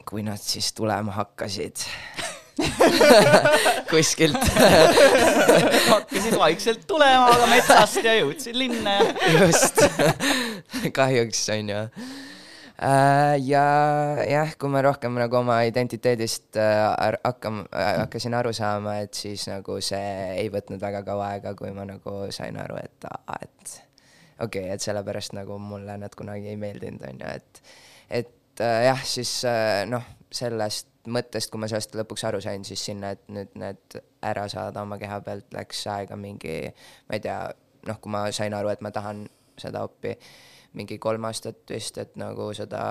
[0.05, 1.85] kui nad siis tulema hakkasid
[3.91, 4.37] kuskilt.
[5.93, 8.99] Hakkasid vaikselt tulema aga metsast ja jõudsid linna.
[8.99, 9.81] Ja just,
[10.99, 11.81] kahjuks on ju.
[13.49, 13.65] ja
[14.29, 19.81] jah, kui ma rohkem nagu oma identiteedist äh, hakkam-, hakkasin aru saama, et siis nagu
[19.83, 23.09] see ei võtnud väga kaua aega, kui ma nagu sain aru, et,
[23.41, 23.75] et
[24.39, 27.63] okei okay,, et sellepärast nagu mulle nad kunagi ei meeldinud, on ju, et
[28.09, 32.83] et äh, jah, siis äh, noh, sellest mõttest, kui ma sellest lõpuks aru sain, siis
[32.89, 36.61] sinna, et nüüd need ära saada oma keha pealt, läks aega mingi,
[37.07, 37.39] ma ei tea,
[37.87, 39.23] noh, kui ma sain aru, et ma tahan
[39.59, 40.13] seda oppi,
[40.79, 42.81] mingi kolm aastat vist, et nagu seda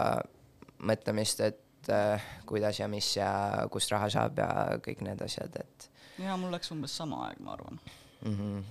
[0.89, 3.31] mõtlemist, et äh, kuidas ja mis ja
[3.73, 4.49] kust raha saab ja
[4.85, 7.81] kõik need asjad, et ja mul läks umbes sama aeg, ma arvan,
[8.25, 8.63] mm -hmm.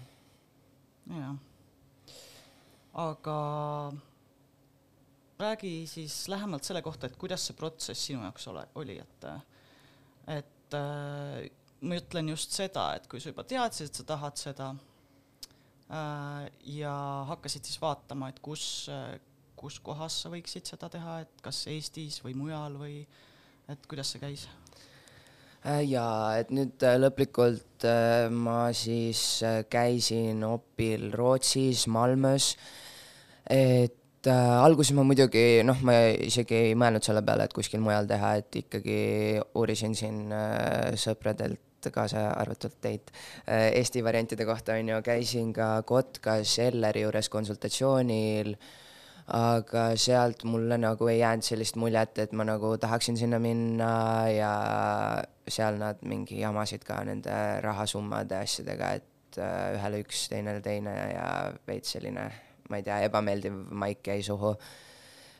[1.22, 1.36] jah.
[3.08, 3.38] aga
[5.40, 9.30] räägi siis lähemalt selle kohta, et kuidas see protsess sinu jaoks ole, oli, et
[10.28, 11.48] et äh,
[11.82, 16.94] ma ütlen just seda, et kui sa juba teadsid, et sa tahad seda äh, ja
[17.30, 19.18] hakkasid siis vaatama, et kus äh,,
[19.58, 23.02] kus kohas sa võiksid seda teha, et kas Eestis või mujal või
[23.68, 24.46] et kuidas see käis?
[25.66, 32.54] Äh, jaa, et nüüd äh, lõplikult äh, ma siis käisin opil Rootsis, Malmös,
[33.50, 33.98] et
[34.30, 35.96] äh, alguses ma muidugi noh, ma
[36.28, 39.00] isegi ei mõelnud selle peale, et kuskil mujal teha, et ikkagi
[39.58, 41.64] uurisin siin äh, sõpradelt,
[41.94, 43.14] kaasa arvatud teid,
[43.48, 48.50] Eesti variantide kohta on ju, käisin ka Kotkas Elleri juures konsultatsioonil,
[49.38, 53.92] aga sealt mulle nagu ei jäänud sellist muljet, et ma nagu tahaksin sinna minna
[54.32, 54.54] ja
[55.48, 61.28] seal nad mingi jamasid ka nende rahasummade asjadega, et äh, ühele üks, teisele teine ja
[61.68, 62.28] veits selline,
[62.70, 64.54] ma ei tea, ebameeldiv maik jäi suhu.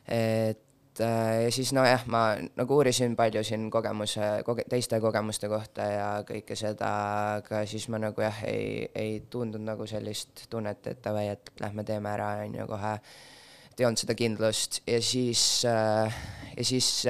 [0.08, 2.22] et äh, ja siis nojah, ma
[2.56, 6.92] nagu uurisin palju siin kogemuse koge,, teiste kogemuste kohta ja kõike seda,
[7.38, 11.84] aga siis ma nagu jah, ei, ei tundnud nagu sellist tunnet, et davai, et lähme
[11.84, 12.94] teeme ära, on ju kohe
[13.78, 16.22] et ei olnud seda kindlust ja siis äh,,
[16.56, 17.06] ja siis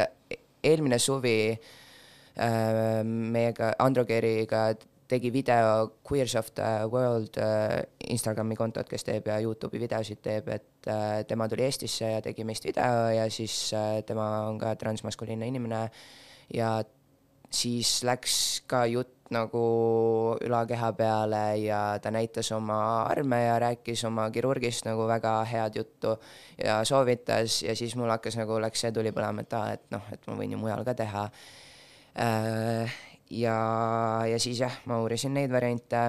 [0.62, 4.66] eelmine suvi äh, meiega, Andro Keeriga
[5.08, 7.82] tegi video Queers of the World äh,
[8.12, 12.44] Instagrami kontot, kes teeb ja Youtube'i videosid teeb, et äh, tema tuli Eestisse ja tegi
[12.44, 15.86] meist video ja siis äh, tema on ka transmaskuliinne inimene
[16.54, 16.76] ja
[17.50, 18.34] siis läks
[18.68, 19.62] ka jutt nagu
[20.44, 22.78] ülakeha peale ja ta näitas oma
[23.08, 26.16] arme ja rääkis oma kirurgist nagu väga head juttu
[26.64, 30.08] ja soovitas ja siis mul hakkas nagu, läks see tuli põlema, et aa, et noh,
[30.12, 31.28] et ma võin ju mujal ka teha
[32.16, 32.98] äh,.
[33.30, 33.58] ja,
[34.26, 36.02] ja siis jah, ma uurisin neid variante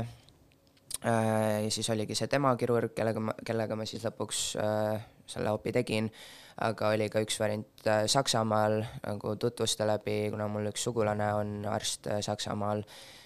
[1.04, 1.64] äh,.
[1.64, 5.72] ja siis oligi see tema kirurg, kellega ma, kellega ma siis lõpuks äh, selle opi
[5.76, 6.12] tegin
[6.60, 11.54] aga oli ka üks variant äh, Saksamaal nagu tutvuste läbi, kuna mul üks sugulane on
[11.70, 12.84] arst äh, Saksamaal,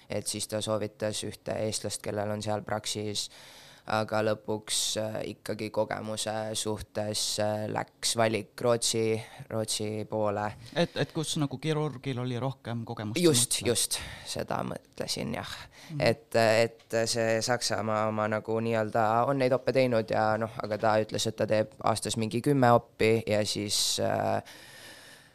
[0.08, 3.28] et siis ta soovitas ühte eestlast, kellel on seal Praxis,
[3.92, 9.18] aga lõpuks äh, ikkagi kogemuse suhtes äh, läks valik Rootsi,
[9.50, 10.46] Rootsi poole.
[10.72, 13.20] et, et kus nagu kirurgil oli rohkem kogemust?
[13.20, 15.98] just, just, seda mõtlesin jah mm.
[15.98, 16.04] -hmm.
[16.08, 20.94] et, et see Saksamaa oma nagu nii-öelda on neid oppe teinud ja noh, aga ta
[21.04, 24.40] ütles, et ta teeb aastas mingi kümme oppi ja siis äh,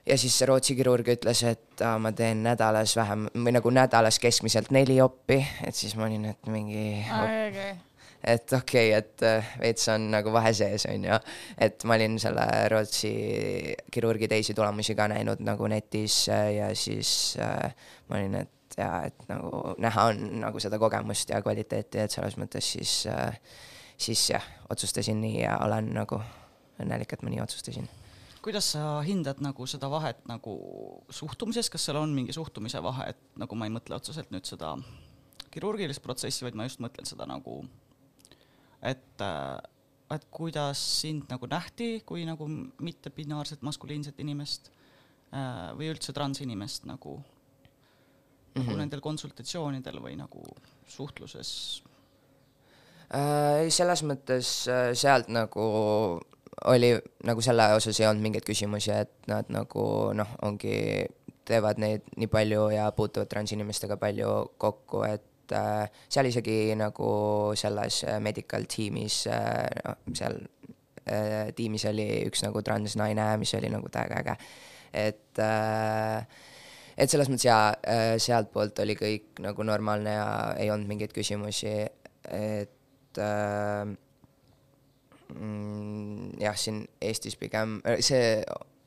[0.10, 4.18] ja siis see Rootsi kirurg ütles, et aa, ma teen nädalas vähem või nagu nädalas
[4.20, 5.38] keskmiselt neli oppi,
[5.68, 7.78] et siis ma olin, et mingi okei,
[8.24, 11.20] et okei okay,, et äh, veits on nagu vahe sees, on ju.
[11.58, 13.14] et ma olin selle Rootsi
[13.92, 17.72] kirurgi teisi tulemusi ka näinud nagu netis äh, ja siis äh,
[18.10, 22.38] ma olin, et jaa, et nagu näha on nagu seda kogemust ja kvaliteeti, et selles
[22.40, 23.40] mõttes siis äh,,
[24.00, 26.22] siis jah, otsustasin nii ja olen nagu
[26.80, 27.90] õnnelik, et ma nii otsustasin
[28.40, 30.54] kuidas sa hindad nagu seda vahet nagu
[31.12, 34.78] suhtumises, kas seal on mingi suhtumise vahe, et nagu ma ei mõtle otseselt nüüd seda
[35.52, 37.60] kirurgilist protsessi, vaid ma just mõtlen seda nagu
[38.82, 39.58] et äh,
[40.10, 42.48] et kuidas sind nagu nähti kui nagu
[42.82, 44.72] mittebinaarset maskuliinset inimest
[45.34, 47.24] äh, või üldse transinimest nagu mm,
[48.56, 48.64] -hmm.
[48.64, 50.42] nagu nendel konsultatsioonidel või nagu
[50.88, 51.84] suhtluses
[53.10, 55.64] Äh, ei, selles mõttes äh, sealt nagu
[56.70, 56.92] oli,
[57.26, 61.08] nagu selle osas ei olnud mingeid küsimusi, et nad nagu noh, ongi,
[61.50, 65.26] teevad neid nii palju ja puutuvad transinimestega palju kokku, et
[65.56, 67.10] äh, seal isegi nagu
[67.60, 70.42] selles äh, medical tiimis äh,, seal
[71.58, 74.36] tiimis oli üks nagu transnaine, mis oli nagu täiega äge.
[74.94, 75.40] et
[77.00, 80.28] et selles mõttes jaa sealtpoolt oli kõik nagu normaalne ja
[80.62, 81.74] ei olnud mingeid küsimusi,
[82.30, 83.22] et
[85.34, 88.38] mm, jah, siin Eestis pigem see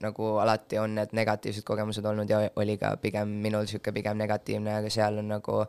[0.02, 4.74] nagu alati on need negatiivsed kogemused olnud ja oli ka pigem minul niisugune pigem negatiivne,
[4.80, 5.62] aga seal on nagu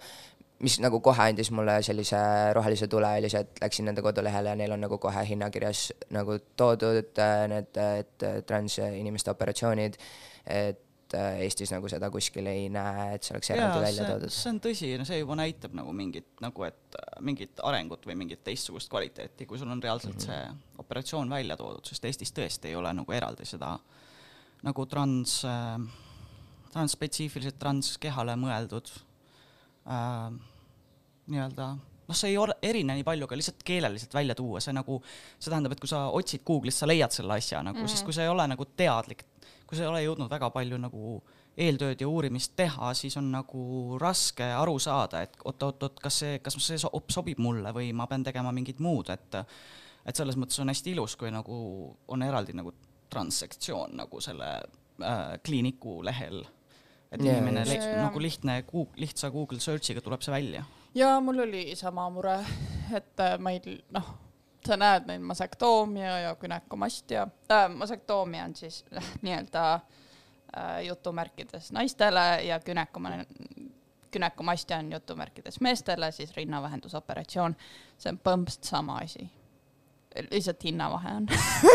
[0.63, 2.19] mis nagu kohe andis mulle sellise
[2.55, 6.37] rohelise tule, oli see, et läksin nende kodulehele ja neil on nagu kohe hinnakirjas nagu
[6.59, 9.97] toodud äh, need, et transinimeste operatsioonid,
[10.53, 14.33] et äh, Eestis nagu seda kuskil ei näe, et see oleks eraldi välja toodud.
[14.33, 18.17] see on tõsi, no see juba näitab nagu mingit nagu, et äh, mingit arengut või
[18.23, 20.63] mingit teistsugust kvaliteeti, kui sul on reaalselt mm -hmm.
[20.63, 23.75] see operatsioon välja toodud, sest Eestis tõesti ei ole nagu eraldi seda
[24.63, 25.77] nagu trans äh,,
[26.73, 28.89] transspetsiifiliselt transkehale mõeldud
[29.85, 30.31] äh,
[31.31, 31.73] nii-öelda
[32.07, 34.99] noh, see ei ole, erine nii palju, aga lihtsalt keeleliselt välja tuua, see nagu,
[35.37, 37.93] see tähendab, et kui sa otsid Google'ist, sa leiad selle asja nagu mm, -hmm.
[37.93, 39.25] sest kui sa ei ole nagu teadlik,
[39.67, 41.21] kui sa ei ole jõudnud väga palju nagu
[41.57, 46.57] eeltööd ja uurimist teha, siis on nagu raske aru saada, et oot-oot-oot, kas see, kas
[46.59, 49.43] see so sobib mulle või ma pean tegema mingit muud, et
[50.05, 52.73] et selles mõttes on hästi ilus, kui nagu on eraldi nagu
[53.09, 54.49] transsektsioon nagu selle
[55.01, 56.43] äh, kliiniku lehel.
[57.11, 58.01] et Jaa, inimene Jaa.
[58.01, 58.63] nagu lihtne,
[58.95, 60.65] lihtsa Google search'iga tuleb see välja
[60.95, 62.39] ja mul oli sama mure,
[62.95, 64.13] et äh, meil noh,
[64.65, 72.43] sa näed neid masektoomia ja günekomastia äh,, masektoomia on siis äh, nii-öelda äh, jutumärkides naistele
[72.43, 73.25] ja günekoma-,
[74.11, 77.55] günekomastia on jutumärkides meestele, siis rinnavähendusoperatsioon,
[77.97, 79.29] see on põhimõtteliselt sama asi.
[80.31, 81.27] lihtsalt hinnavahe on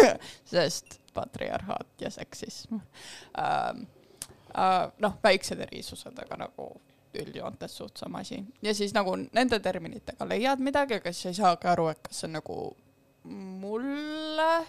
[0.53, 3.83] sest patriarhaat ja seksism ähm,
[4.55, 6.71] äh, noh, väiksed erisused, aga nagu
[7.23, 8.43] üldjoontes suht sama asi.
[8.63, 12.29] ja siis nagu nende terminitega leiad midagi, aga siis ei saagi aru, et kas see
[12.29, 12.59] on nagu
[13.25, 14.67] mulle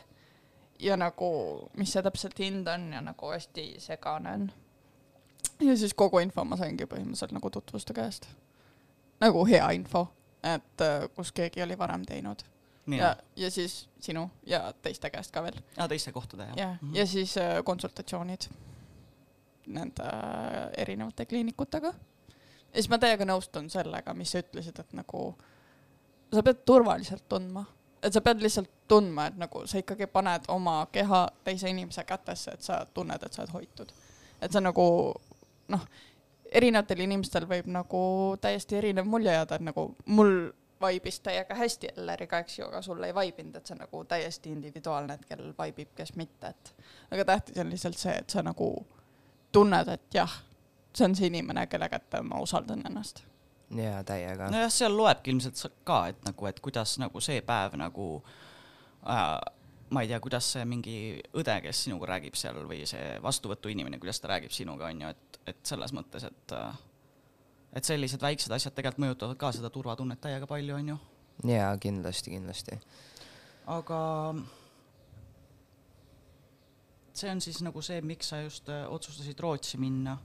[0.80, 1.30] ja nagu,
[1.78, 4.52] mis see täpselt hind on ja nagu hästi segane on.
[5.62, 8.28] ja siis kogu info ma saingi põhimõtteliselt nagu tutvuste käest.
[9.20, 10.08] nagu hea info,
[10.44, 12.44] et äh, kus keegi oli varem teinud.
[12.90, 15.60] nii ja, ja siis sinu ja teiste käest ka veel.
[15.78, 16.96] ja teiste kohtade jah jah, Mhm.
[16.96, 18.50] ja siis äh, konsultatsioonid
[19.68, 21.94] nende äh, erinevate kliinikutega.
[22.74, 25.24] Ja siis ma täiega nõustun sellega, mis sa ütlesid, et nagu
[26.34, 27.66] sa pead turvaliselt tundma,
[28.04, 32.54] et sa pead lihtsalt tundma, et nagu sa ikkagi paned oma keha teise inimese kätesse,
[32.54, 33.92] et sa tunned, et sa oled hoitud.
[34.42, 34.86] et see nagu
[35.68, 35.82] noh,
[36.52, 38.02] erinevatel inimestel võib nagu
[38.42, 40.52] täiesti erinev mulje jääda, et nagu mul
[40.82, 44.54] vaibis täiega hästi Elleriga, eks ju, aga sul ei vaibinud, et see on nagu täiesti
[44.54, 46.72] individuaalne, et kellel vaibib, kes mitte, et
[47.12, 48.70] aga tähtis on lihtsalt see, et sa nagu
[49.52, 50.38] tunned, et jah,
[51.00, 53.24] see on see inimene, kelle kätte ma usaldan ennast.
[53.76, 54.50] jaa, täiega.
[54.52, 58.10] nojah, seal loebki ilmselt sa- ka, et nagu, et kuidas nagu see päev nagu
[59.08, 59.38] äh,
[59.90, 60.98] ma ei tea, kuidas see mingi
[61.38, 65.42] õde, kes sinuga räägib seal või see vastuvõtuinimene, kuidas ta räägib sinuga, on ju, et,
[65.54, 66.86] et selles mõttes, et äh,
[67.74, 70.98] et sellised väiksed asjad tegelikult mõjutavad ka seda turvatunnet täiega palju, on ju.
[71.50, 72.80] jaa, kindlasti, kindlasti.
[73.70, 74.00] aga
[77.20, 80.18] see on siis nagu see, miks sa just äh, otsustasid Rootsi minna.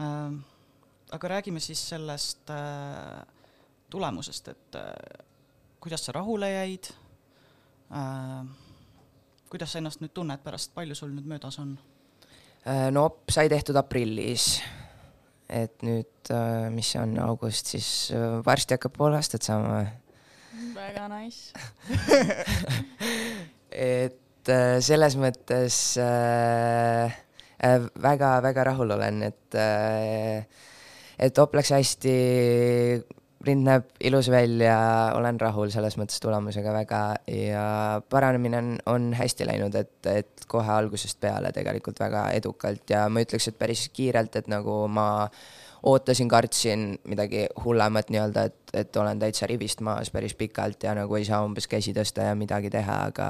[0.00, 3.20] Aga räägime siis sellest äh,
[3.90, 5.24] tulemusest, et äh,
[5.80, 6.90] kuidas sa rahule jäid
[7.92, 8.44] äh,.
[9.50, 11.74] kuidas sa ennast nüüd tunned pärast, palju sul nüüd möödas on?
[12.92, 14.60] No sai tehtud aprillis.
[15.48, 16.30] et nüüd,
[16.70, 18.12] mis see on, august, siis
[18.46, 19.80] varsti hakkab pool aastat saama
[20.74, 21.50] väga nice.
[23.96, 24.52] et
[24.84, 27.18] selles mõttes äh,
[28.02, 30.46] väga-väga rahul olen, et äh,
[31.20, 32.14] et op läks hästi,
[33.44, 34.76] rind näeb ilus välja,
[35.16, 37.00] olen rahul selles mõttes tulemusega väga
[37.32, 37.64] ja
[38.12, 43.24] paranemine on, on hästi läinud, et, et kohe algusest peale tegelikult väga edukalt ja ma
[43.24, 45.08] ütleks, et päris kiirelt, et nagu ma
[45.82, 51.16] ootasin, kartsin midagi hullemat nii-öelda, et, et olen täitsa rivist maas päris pikalt ja nagu
[51.16, 53.28] ei saa umbes käsi tõsta ja midagi teha, aga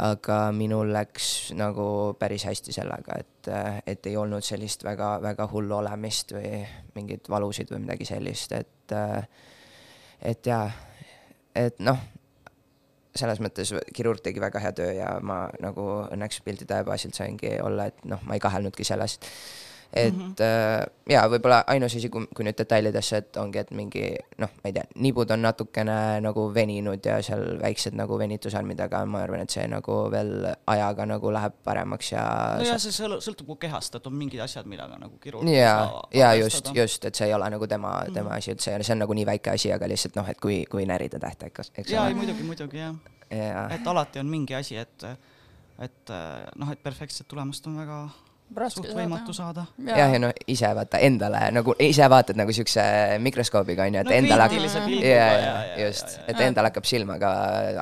[0.00, 1.86] aga minul läks nagu
[2.18, 3.52] päris hästi sellega, et,
[3.86, 6.64] et ei olnud sellist väga-väga hullu olemist või
[6.96, 8.96] mingeid valusid või midagi sellist, et
[10.24, 10.66] et jaa,
[11.54, 12.00] et noh,
[13.14, 17.88] selles mõttes kirurg tegi väga hea töö ja ma nagu õnneks piltide baasilt saingi olla,
[17.92, 19.20] et noh, ma ei kahelnudki selles.
[19.94, 20.90] Et mm -hmm.
[21.10, 24.02] ja võib-olla ainus asi, kui, kui nüüd detailidesse, et ongi, et mingi
[24.38, 29.04] noh, ma ei tea, nibud on natukene nagu veninud ja seal väiksed nagu venitusarmid, aga
[29.06, 32.24] ma arvan, et see nagu veel ajaga nagu läheb paremaks ja
[32.58, 36.34] nojah, see sõl- sõltub ku kehast, et on mingid asjad, millega nagu kirurg ja, ja
[36.34, 39.14] just, just, et see ei ole nagu tema, tema asi üldse ja see on nagu
[39.14, 42.14] nii väike asi, aga lihtsalt noh, et kui, kui närida tähtega, eks ole.
[42.14, 42.94] muidugi, muidugi jah.
[43.30, 45.06] ja, et alati on mingi asi, et,
[45.78, 48.08] et äh, noh, et perfektset tulemust on väga
[48.68, 49.66] suht võimatu saada.
[49.86, 52.84] jah, ja no ise vaata endale nagu ise vaatad nagu siukse
[53.24, 56.48] mikroskoobiga onju, et no endal hakkab, ja, ja, ja ja, just, ja, et ja.
[56.48, 57.30] endal hakkab silma, aga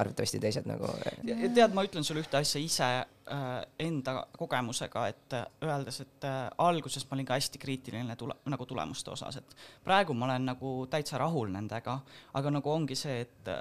[0.00, 0.90] arvatavasti teised nagu.
[1.26, 3.48] ja ja tead, ma ütlen sulle ühte asja ise äh,
[3.86, 8.66] enda kogemusega, et äh, öeldes, et äh, alguses ma olin ka hästi kriitiline tule-, nagu
[8.68, 11.98] tulemuste osas, et praegu ma olen nagu täitsa rahul nendega,
[12.38, 13.52] aga nagu ongi see, et,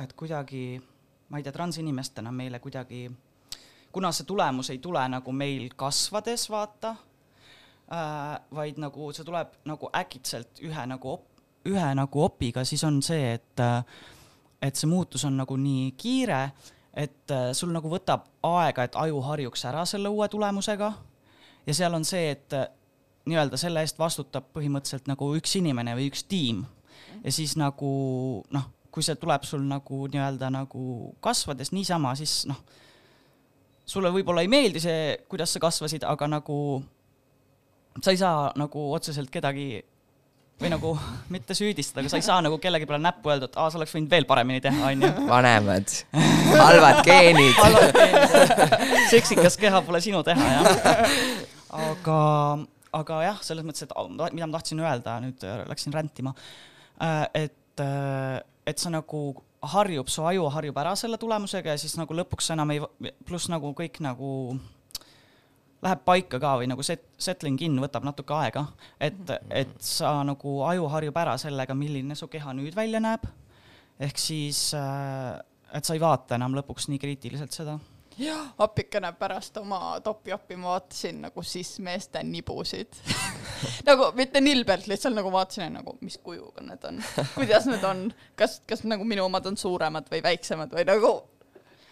[0.00, 0.66] et kuidagi
[1.28, 3.06] ma ei tea, transinimestena meile kuidagi,
[3.94, 6.96] kuna see tulemus ei tule nagu meil kasvades, vaata
[7.92, 11.30] äh,, vaid nagu see tuleb nagu äkitselt ühe nagu op-,
[11.70, 13.80] ühe nagu opiga, siis on see, et äh,
[14.64, 16.48] et see muutus on nagu nii kiire,
[16.96, 20.92] et äh, sul nagu võtab aega, et aju harjuks ära selle uue tulemusega.
[21.66, 22.68] Ja seal on see, et äh,
[23.28, 26.64] nii-öelda selle eest vastutab põhimõtteliselt nagu üks inimene või üks tiim.
[27.24, 27.90] Ja siis nagu
[28.54, 32.60] noh, kui see tuleb sul nagu nii-öelda nagu kasvades niisama, siis noh,
[33.84, 36.58] sulle võib-olla ei meeldi see, kuidas sa kasvasid, aga nagu
[38.02, 39.82] sa ei saa nagu otseselt kedagi
[40.60, 40.92] või nagu
[41.34, 43.94] mitte süüdistada, aga sa ei saa nagu kellegi peale näppu öelda, et aa, sa oleks
[43.96, 45.10] võinud veel paremini teha, onju.
[45.30, 45.96] vanemad,
[46.54, 47.58] halvad geenid.
[49.14, 50.94] seksikas keha pole sinu teha, jah.
[51.90, 52.20] aga,
[53.00, 53.96] aga jah, selles mõttes, et
[54.32, 56.34] mida ma tahtsin öelda, nüüd äh, läksin rändima,
[57.34, 59.26] et, et sa nagu
[59.72, 62.80] harjub, su aju harjub ära selle tulemusega ja siis nagu lõpuks enam ei,
[63.26, 64.30] pluss nagu kõik nagu
[65.84, 68.66] läheb paika ka või nagu set-, settling in võtab natuke aega,
[69.02, 69.18] et,
[69.52, 73.26] et sa nagu aju harjub ära sellega, milline su keha nüüd välja näeb,
[74.00, 77.76] ehk siis, et sa ei vaata enam lõpuks nii kriitiliselt seda
[78.58, 82.94] appikene pärast oma topi-oppi ma vaatasin nagu siis meeste nibusid.
[83.88, 86.98] Nagu mitte nilbelt, lihtsalt nagu vaatasin, nagu mis kujuga need on,
[87.34, 88.02] kuidas need on,
[88.36, 91.12] kas, kas nagu minu omad on suuremad või väiksemad või nagu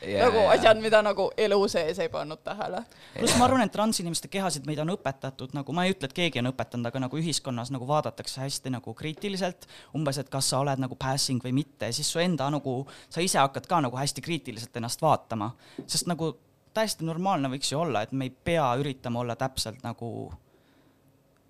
[0.06, 2.82] yeah, nagu asjad, mida nagu elu sees ei pannud tähele.
[3.18, 6.42] pluss ma arvan, et transinimeste kehasid meid on õpetatud nagu, ma ei ütle, et keegi
[6.42, 10.82] on õpetanud, aga nagu ühiskonnas nagu vaadatakse hästi nagu kriitiliselt, umbes, et kas sa oled
[10.82, 12.80] nagu passing või mitte ja siis su enda nagu,
[13.12, 15.52] sa ise hakkad ka nagu hästi kriitiliselt ennast vaatama,
[15.86, 16.34] sest nagu
[16.74, 20.32] täiesti normaalne võiks ju olla, et me ei pea üritama olla täpselt nagu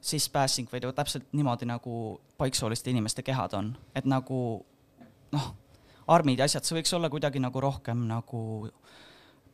[0.03, 4.38] siis passing või täpselt niimoodi nagu paiksooliste inimeste kehad on, et nagu
[5.32, 5.53] noh,
[6.07, 8.42] armid ja asjad, see võiks olla kuidagi nagu rohkem nagu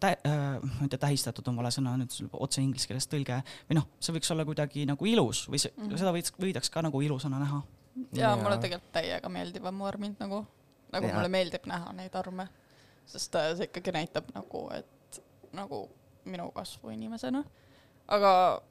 [0.00, 3.40] tä-, äh, ma ei tea, tähistatud on vale sõna, nüüd sul otse inglise keeles tõlge,
[3.68, 5.84] või noh, see võiks olla kuidagi nagu ilus või see mm.
[5.84, 6.00] -hmm.
[6.02, 7.62] seda võiks, võidaks ka nagu ilusana näha.
[8.12, 8.36] ja Jaa.
[8.36, 10.44] mulle tegelikult täiega meeldivad mu armid nagu,
[10.92, 11.16] nagu Jaa.
[11.16, 12.48] mulle meeldib näha neid arme,
[13.06, 15.22] sest äh, see ikkagi näitab nagu, et
[15.52, 15.88] nagu
[16.24, 17.44] minu kasvu inimesena.
[18.08, 18.62] aga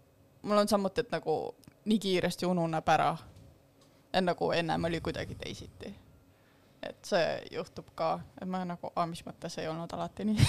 [0.41, 1.55] mul on samuti, et nagu
[1.85, 3.15] nii kiiresti ununeb ära,
[4.13, 5.95] et nagu ennem oli kuidagi teisiti.
[6.83, 10.47] Et see juhtub ka, et ma nagu, aa, mis mõttes ei olnud alati nii.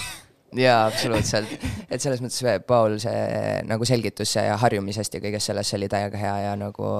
[0.63, 1.51] jaa, absoluutselt.
[1.89, 6.21] et selles mõttes Paul, see nagu selgitus ja harjumisest ja kõigest sellest, see oli täiega
[6.21, 6.93] hea ja nagu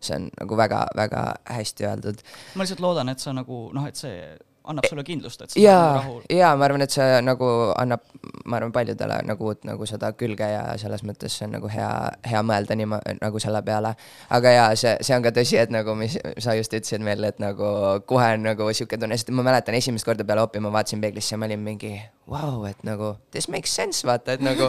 [0.00, 1.24] see on nagu väga-väga
[1.58, 2.22] hästi öeldud.
[2.54, 4.36] ma lihtsalt loodan, et sa nagu noh, et see
[4.68, 7.48] annab sulle kindlust, et sa oled rahul., jaa, ma arvan, et see nagu
[7.78, 8.04] annab,
[8.44, 11.88] ma arvan, paljudele nagu uut nagu seda külge ja selles mõttes see on nagu hea,
[12.28, 13.94] hea mõelda niimo-, nagu selle peale.
[14.38, 17.42] aga jaa, see, see on ka tõsi, et nagu, mis sa just ütlesid meile, et
[17.42, 17.72] nagu
[18.08, 21.34] kohe on nagu sihuke tunne, sest ma mäletan esimest korda peale opi ma vaatasin peeglisse
[21.34, 21.96] ja ma olin mingi
[22.28, 24.68] vau, et nagu this makes sense, vaata, et nagu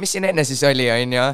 [0.00, 1.26] mis siin enne siis oli, onju.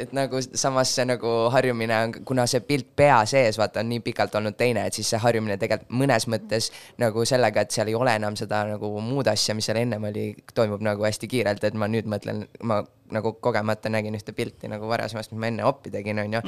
[0.00, 4.02] et nagu samas see nagu harjumine on, kuna see pilt pea sees, vaata, on nii
[4.06, 6.70] pikalt olnud teine, et siis see harjumine tegelikult mõnes mõttes
[7.02, 10.28] nagu sellega, et seal ei ole enam seda nagu muud asja, mis seal ennem oli,
[10.54, 12.82] toimub nagu hästi kiirelt, et ma nüüd mõtlen, ma
[13.12, 16.42] nagu kogemata nägin ühte pilti nagu varasemast, mis ma enne oppi tegin, onju.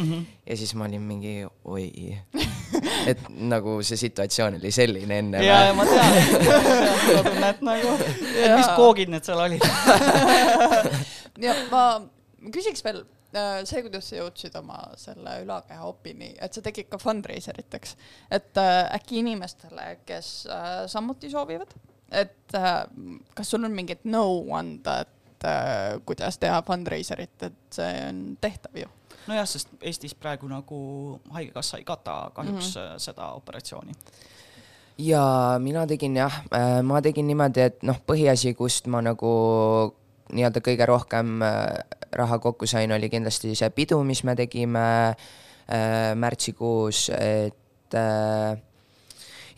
[0.47, 1.35] ja siis ma olin mingi
[1.65, 1.89] oi,
[3.11, 5.43] et nagu see situatsioon oli selline enne.
[5.45, 6.19] ja, ja ma tean,
[7.07, 9.65] seda tunnet nagu, et mis koogid need seal olid.
[11.47, 11.85] ja ma
[12.55, 13.03] küsiks veel
[13.37, 17.97] äh, see, kuidas sa jõudsid oma selle ülakeha opini, et sa tegid ka fundraiser iteks,
[18.35, 21.75] et äh, äkki inimestele, kes äh, samuti soovivad,
[22.09, 22.55] et
[23.37, 28.77] kas sul on mingit nõu anda, et äh, kuidas teha fundraiserit, et see on tehtav
[28.77, 28.89] ju?
[29.29, 30.81] nojah, sest Eestis praegu nagu
[31.31, 32.99] Haigekassa ei kata kahjuks mm -hmm.
[32.99, 33.93] seda operatsiooni.
[34.99, 36.43] ja mina tegin jah,
[36.83, 39.35] ma tegin niimoodi, et noh, põhiasi, kust ma nagu
[40.33, 41.67] nii-öelda kõige rohkem äh,
[42.13, 48.59] raha kokku sain, oli kindlasti see pidu, mis me tegime äh, märtsikuus, et äh,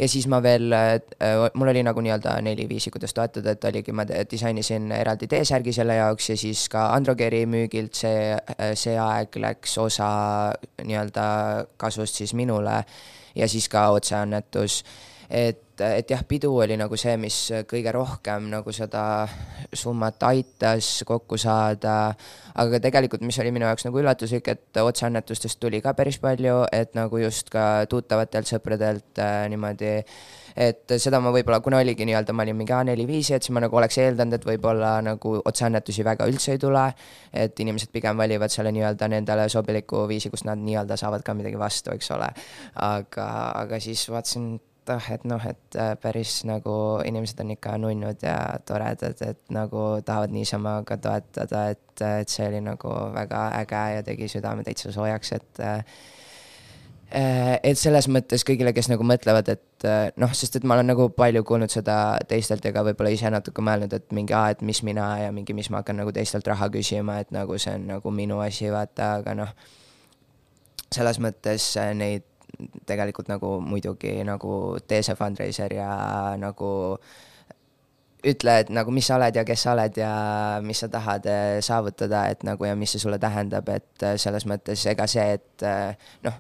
[0.01, 0.73] ja siis ma veel,
[1.55, 6.31] mul oli nagu nii-öelda neli-viisi, kuidas toetada, et oligi, ma disainisin eraldi T-särgi selle jaoks
[6.33, 8.33] ja siis ka Androgeri müügilt see,
[8.81, 10.11] see aeg läks osa
[10.81, 11.27] nii-öelda
[11.81, 12.81] kasvust siis minule.
[13.35, 14.81] Ja siis ka otseannetus.
[15.31, 17.37] Et, et jah, pidu oli nagu see, mis
[17.71, 19.05] kõige rohkem nagu seda
[19.77, 22.13] summat aitas kokku saada,
[22.61, 26.95] aga tegelikult, mis oli minu jaoks nagu üllatuslik, et otseannetustest tuli ka päris palju, et
[26.99, 29.93] nagu just ka tuttavatelt sõpradelt äh, niimoodi,
[30.61, 33.77] et seda ma võib-olla, kuna oligi nii-öelda, ma olin mingi A4-5, et siis ma nagu
[33.81, 36.87] oleks eeldanud, et võib-olla nagu otseannetusi väga üldse ei tule,
[37.33, 41.61] et inimesed pigem valivad selle nii-öelda nendele sobiliku viisi, kus nad nii-öelda saavad ka midagi
[41.61, 42.33] vastu, eks ole.
[42.81, 43.29] aga,
[43.63, 46.75] aga siis vaatasin, et ah, et noh, et äh, päris nagu
[47.07, 48.37] inimesed on ikka nunnud ja
[48.67, 54.07] toredad, et nagu tahavad niisama ka toetada, et, et see oli nagu väga äge ja
[54.07, 55.85] tegi südame täitsa soojaks, et äh,
[57.11, 61.09] et selles mõttes kõigile, kes nagu mõtlevad, et äh, noh, sest et ma olen nagu
[61.17, 61.97] palju kuulnud seda
[62.31, 65.57] teistelt ja ka võib-olla ise natuke mõelnud, et mingi aa, et mis mina ja mingi,
[65.57, 69.17] mis ma hakkan nagu teistelt raha küsima, et nagu see on nagu minu asi, vaata,
[69.21, 69.55] aga noh,
[70.95, 72.30] selles mõttes äh, neid
[72.87, 75.91] tegelikult nagu muidugi nagu tee see fundraiser ja
[76.41, 76.71] nagu
[78.27, 80.13] ütle, et nagu mis sa oled ja kes sa oled ja
[80.65, 84.47] mis sa tahad eh, saavutada, et nagu ja mis see sulle tähendab, et eh, selles
[84.49, 86.37] mõttes ega see, et eh, noh,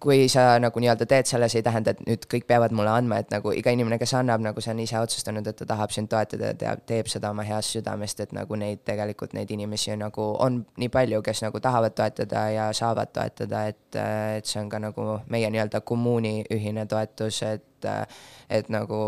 [0.00, 3.18] kui sa nagu nii-öelda teed selle, see ei tähenda, et nüüd kõik peavad mulle andma,
[3.20, 6.08] et nagu iga inimene, kes annab, nagu see on ise otsustanud, et ta tahab sind
[6.12, 10.30] toetada ja teab, teeb seda oma heast südamest, et nagu neid tegelikult neid inimesi nagu
[10.40, 14.80] on nii palju, kes nagu tahavad toetada ja saavad toetada, et, et see on ka
[14.80, 17.92] nagu meie nii-öelda kommuuni ühine toetus, et,
[18.48, 19.00] et nagu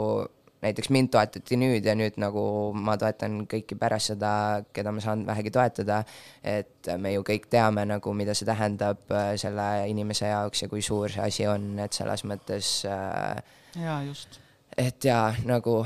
[0.62, 2.44] näiteks mind toetati nüüd ja nüüd nagu
[2.74, 4.32] ma toetan kõiki pärast seda,
[4.74, 6.02] keda ma saan vähegi toetada.
[6.42, 10.82] et me ju kõik teame nagu, mida see tähendab äh, selle inimese jaoks ja kui
[10.82, 13.42] suur see asi on, et selles mõttes äh,
[13.82, 14.40] jaa, just.
[14.76, 15.82] et jaa, nagu,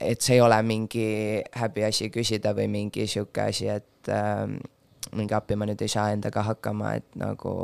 [0.00, 1.08] et see ei ole mingi
[1.56, 4.58] häbiasi küsida või mingi sihuke asi, et ähm,
[5.16, 7.54] mingi appi ma nüüd ei saa endaga hakkama, et nagu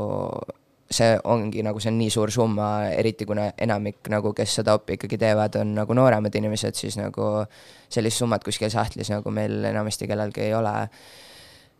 [0.94, 4.98] see ongi nagu, see on nii suur summa, eriti kuna enamik nagu, kes seda oppi
[4.98, 7.30] ikkagi teevad, on nagu nooremad inimesed, siis nagu
[7.92, 10.74] sellist summat kuskil sahtlis nagu meil enamasti kellelgi ei ole.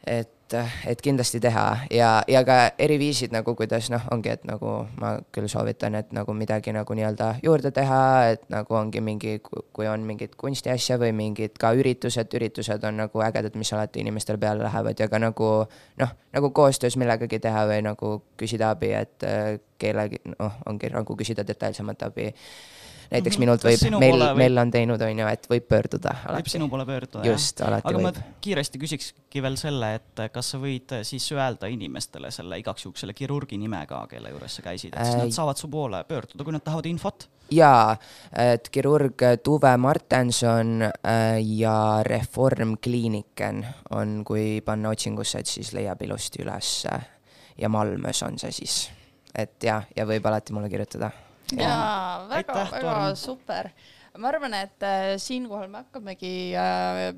[0.07, 1.65] Et, et kindlasti teha.
[1.91, 6.35] Ja, ja ka eriviisid nagu kuidas noh, ongi, et nagu ma küll soovitan, et nagu
[6.37, 8.03] midagi nagu nii-öelda juurde teha,
[8.35, 13.25] et nagu ongi mingi, kui on mingit kunstiasja või mingid ka üritused, üritused on nagu
[13.25, 15.01] ägedad, mis alati inimestel peale lähevad.
[15.01, 15.51] Ja ka nagu
[16.03, 21.17] noh, nagu koostöös millegagi teha või nagu küsida abi, et äh, kellegi noh, ongi nagu
[21.17, 22.31] küsida detailsemat abi
[23.11, 23.41] näiteks Mhm.
[23.45, 26.87] minult võib meil võib- meil on teinud, on ju, et võib pöörduda võib sinu poole
[26.87, 28.23] pöörduda, just, alati aga ma võib.
[28.41, 33.13] kiiresti küsikski veel selle, et kas sa võid siis öelda inimestele selle igaks juhuks selle
[33.15, 36.45] kirurgi nime ka, kelle juures sa käisid, et siis Äh, nad saavad su poole pöörduda,
[36.45, 37.29] kui nad tahavad infot.
[37.51, 37.97] jaa,
[38.33, 46.01] et kirurg Tuve Martenson äh, ja Reform Kliiniken on, kui panna otsingusse, et siis leiab
[46.03, 46.91] ilusti ülesse
[47.59, 48.91] ja Malmös on see siis.
[49.35, 51.11] et jah, ja võib alati mulle kirjutada.
[51.59, 53.17] jaa, väga, Aitäh, väga Torm.
[53.17, 53.71] super.
[54.19, 57.09] ma arvan, et äh, siinkohal me hakkamegi äh,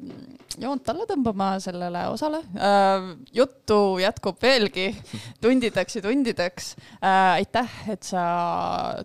[0.62, 3.11] joont alla tõmbama sellele osale äh,.
[3.37, 4.89] juttu jätkub veelgi
[5.45, 6.72] tundideks ja tundideks
[7.03, 7.37] äh,.
[7.43, 8.24] aitäh, et sa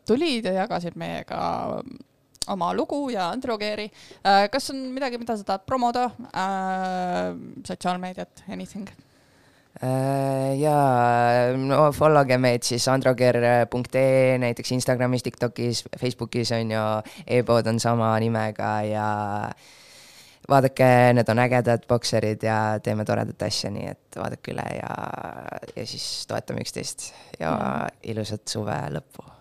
[0.08, 1.44] tulid ja jagasid meiega
[2.52, 3.92] oma lugu ja Androgeeri
[4.24, 6.10] kas on midagi, mida sa tahad promoda
[7.68, 8.90] sotsiaalmeediat, anything?
[9.80, 16.84] Äh, jaa, no follow ge meid siis androger.ee näiteks Instagramis, Tiktokis, Facebookis on ju.
[17.26, 19.08] E, e-pood on sama nimega ja
[20.52, 24.96] vaadake, need on ägedad bokserid ja teeme toredat asja, nii et vaadake üle ja,
[25.76, 27.12] ja siis toetame üksteist.
[27.40, 27.56] Ja
[28.04, 29.41] ilusat suve lõppu.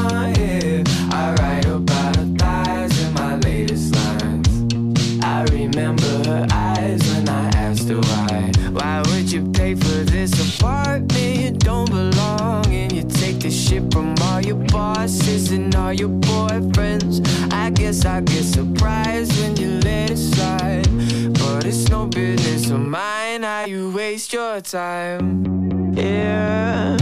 [9.75, 15.51] pay for this apartment don't belong and You take the shit from all your bosses
[15.51, 17.21] and all your boyfriends.
[17.53, 20.87] I guess I get surprised when you let it slide.
[21.33, 25.93] But it's no business of mine how you waste your time.
[25.93, 26.97] Yeah,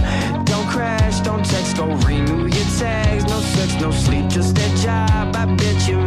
[0.45, 3.23] don't crash, don't text, don't renew your tags.
[3.25, 5.35] No sex, no sleep, just that job.
[5.35, 5.98] I bet you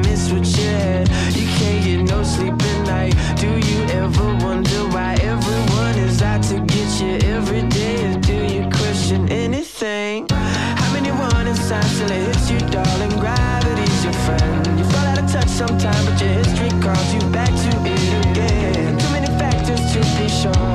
[16.92, 18.98] your you back to it again.
[18.98, 20.71] Too many factors to be sure,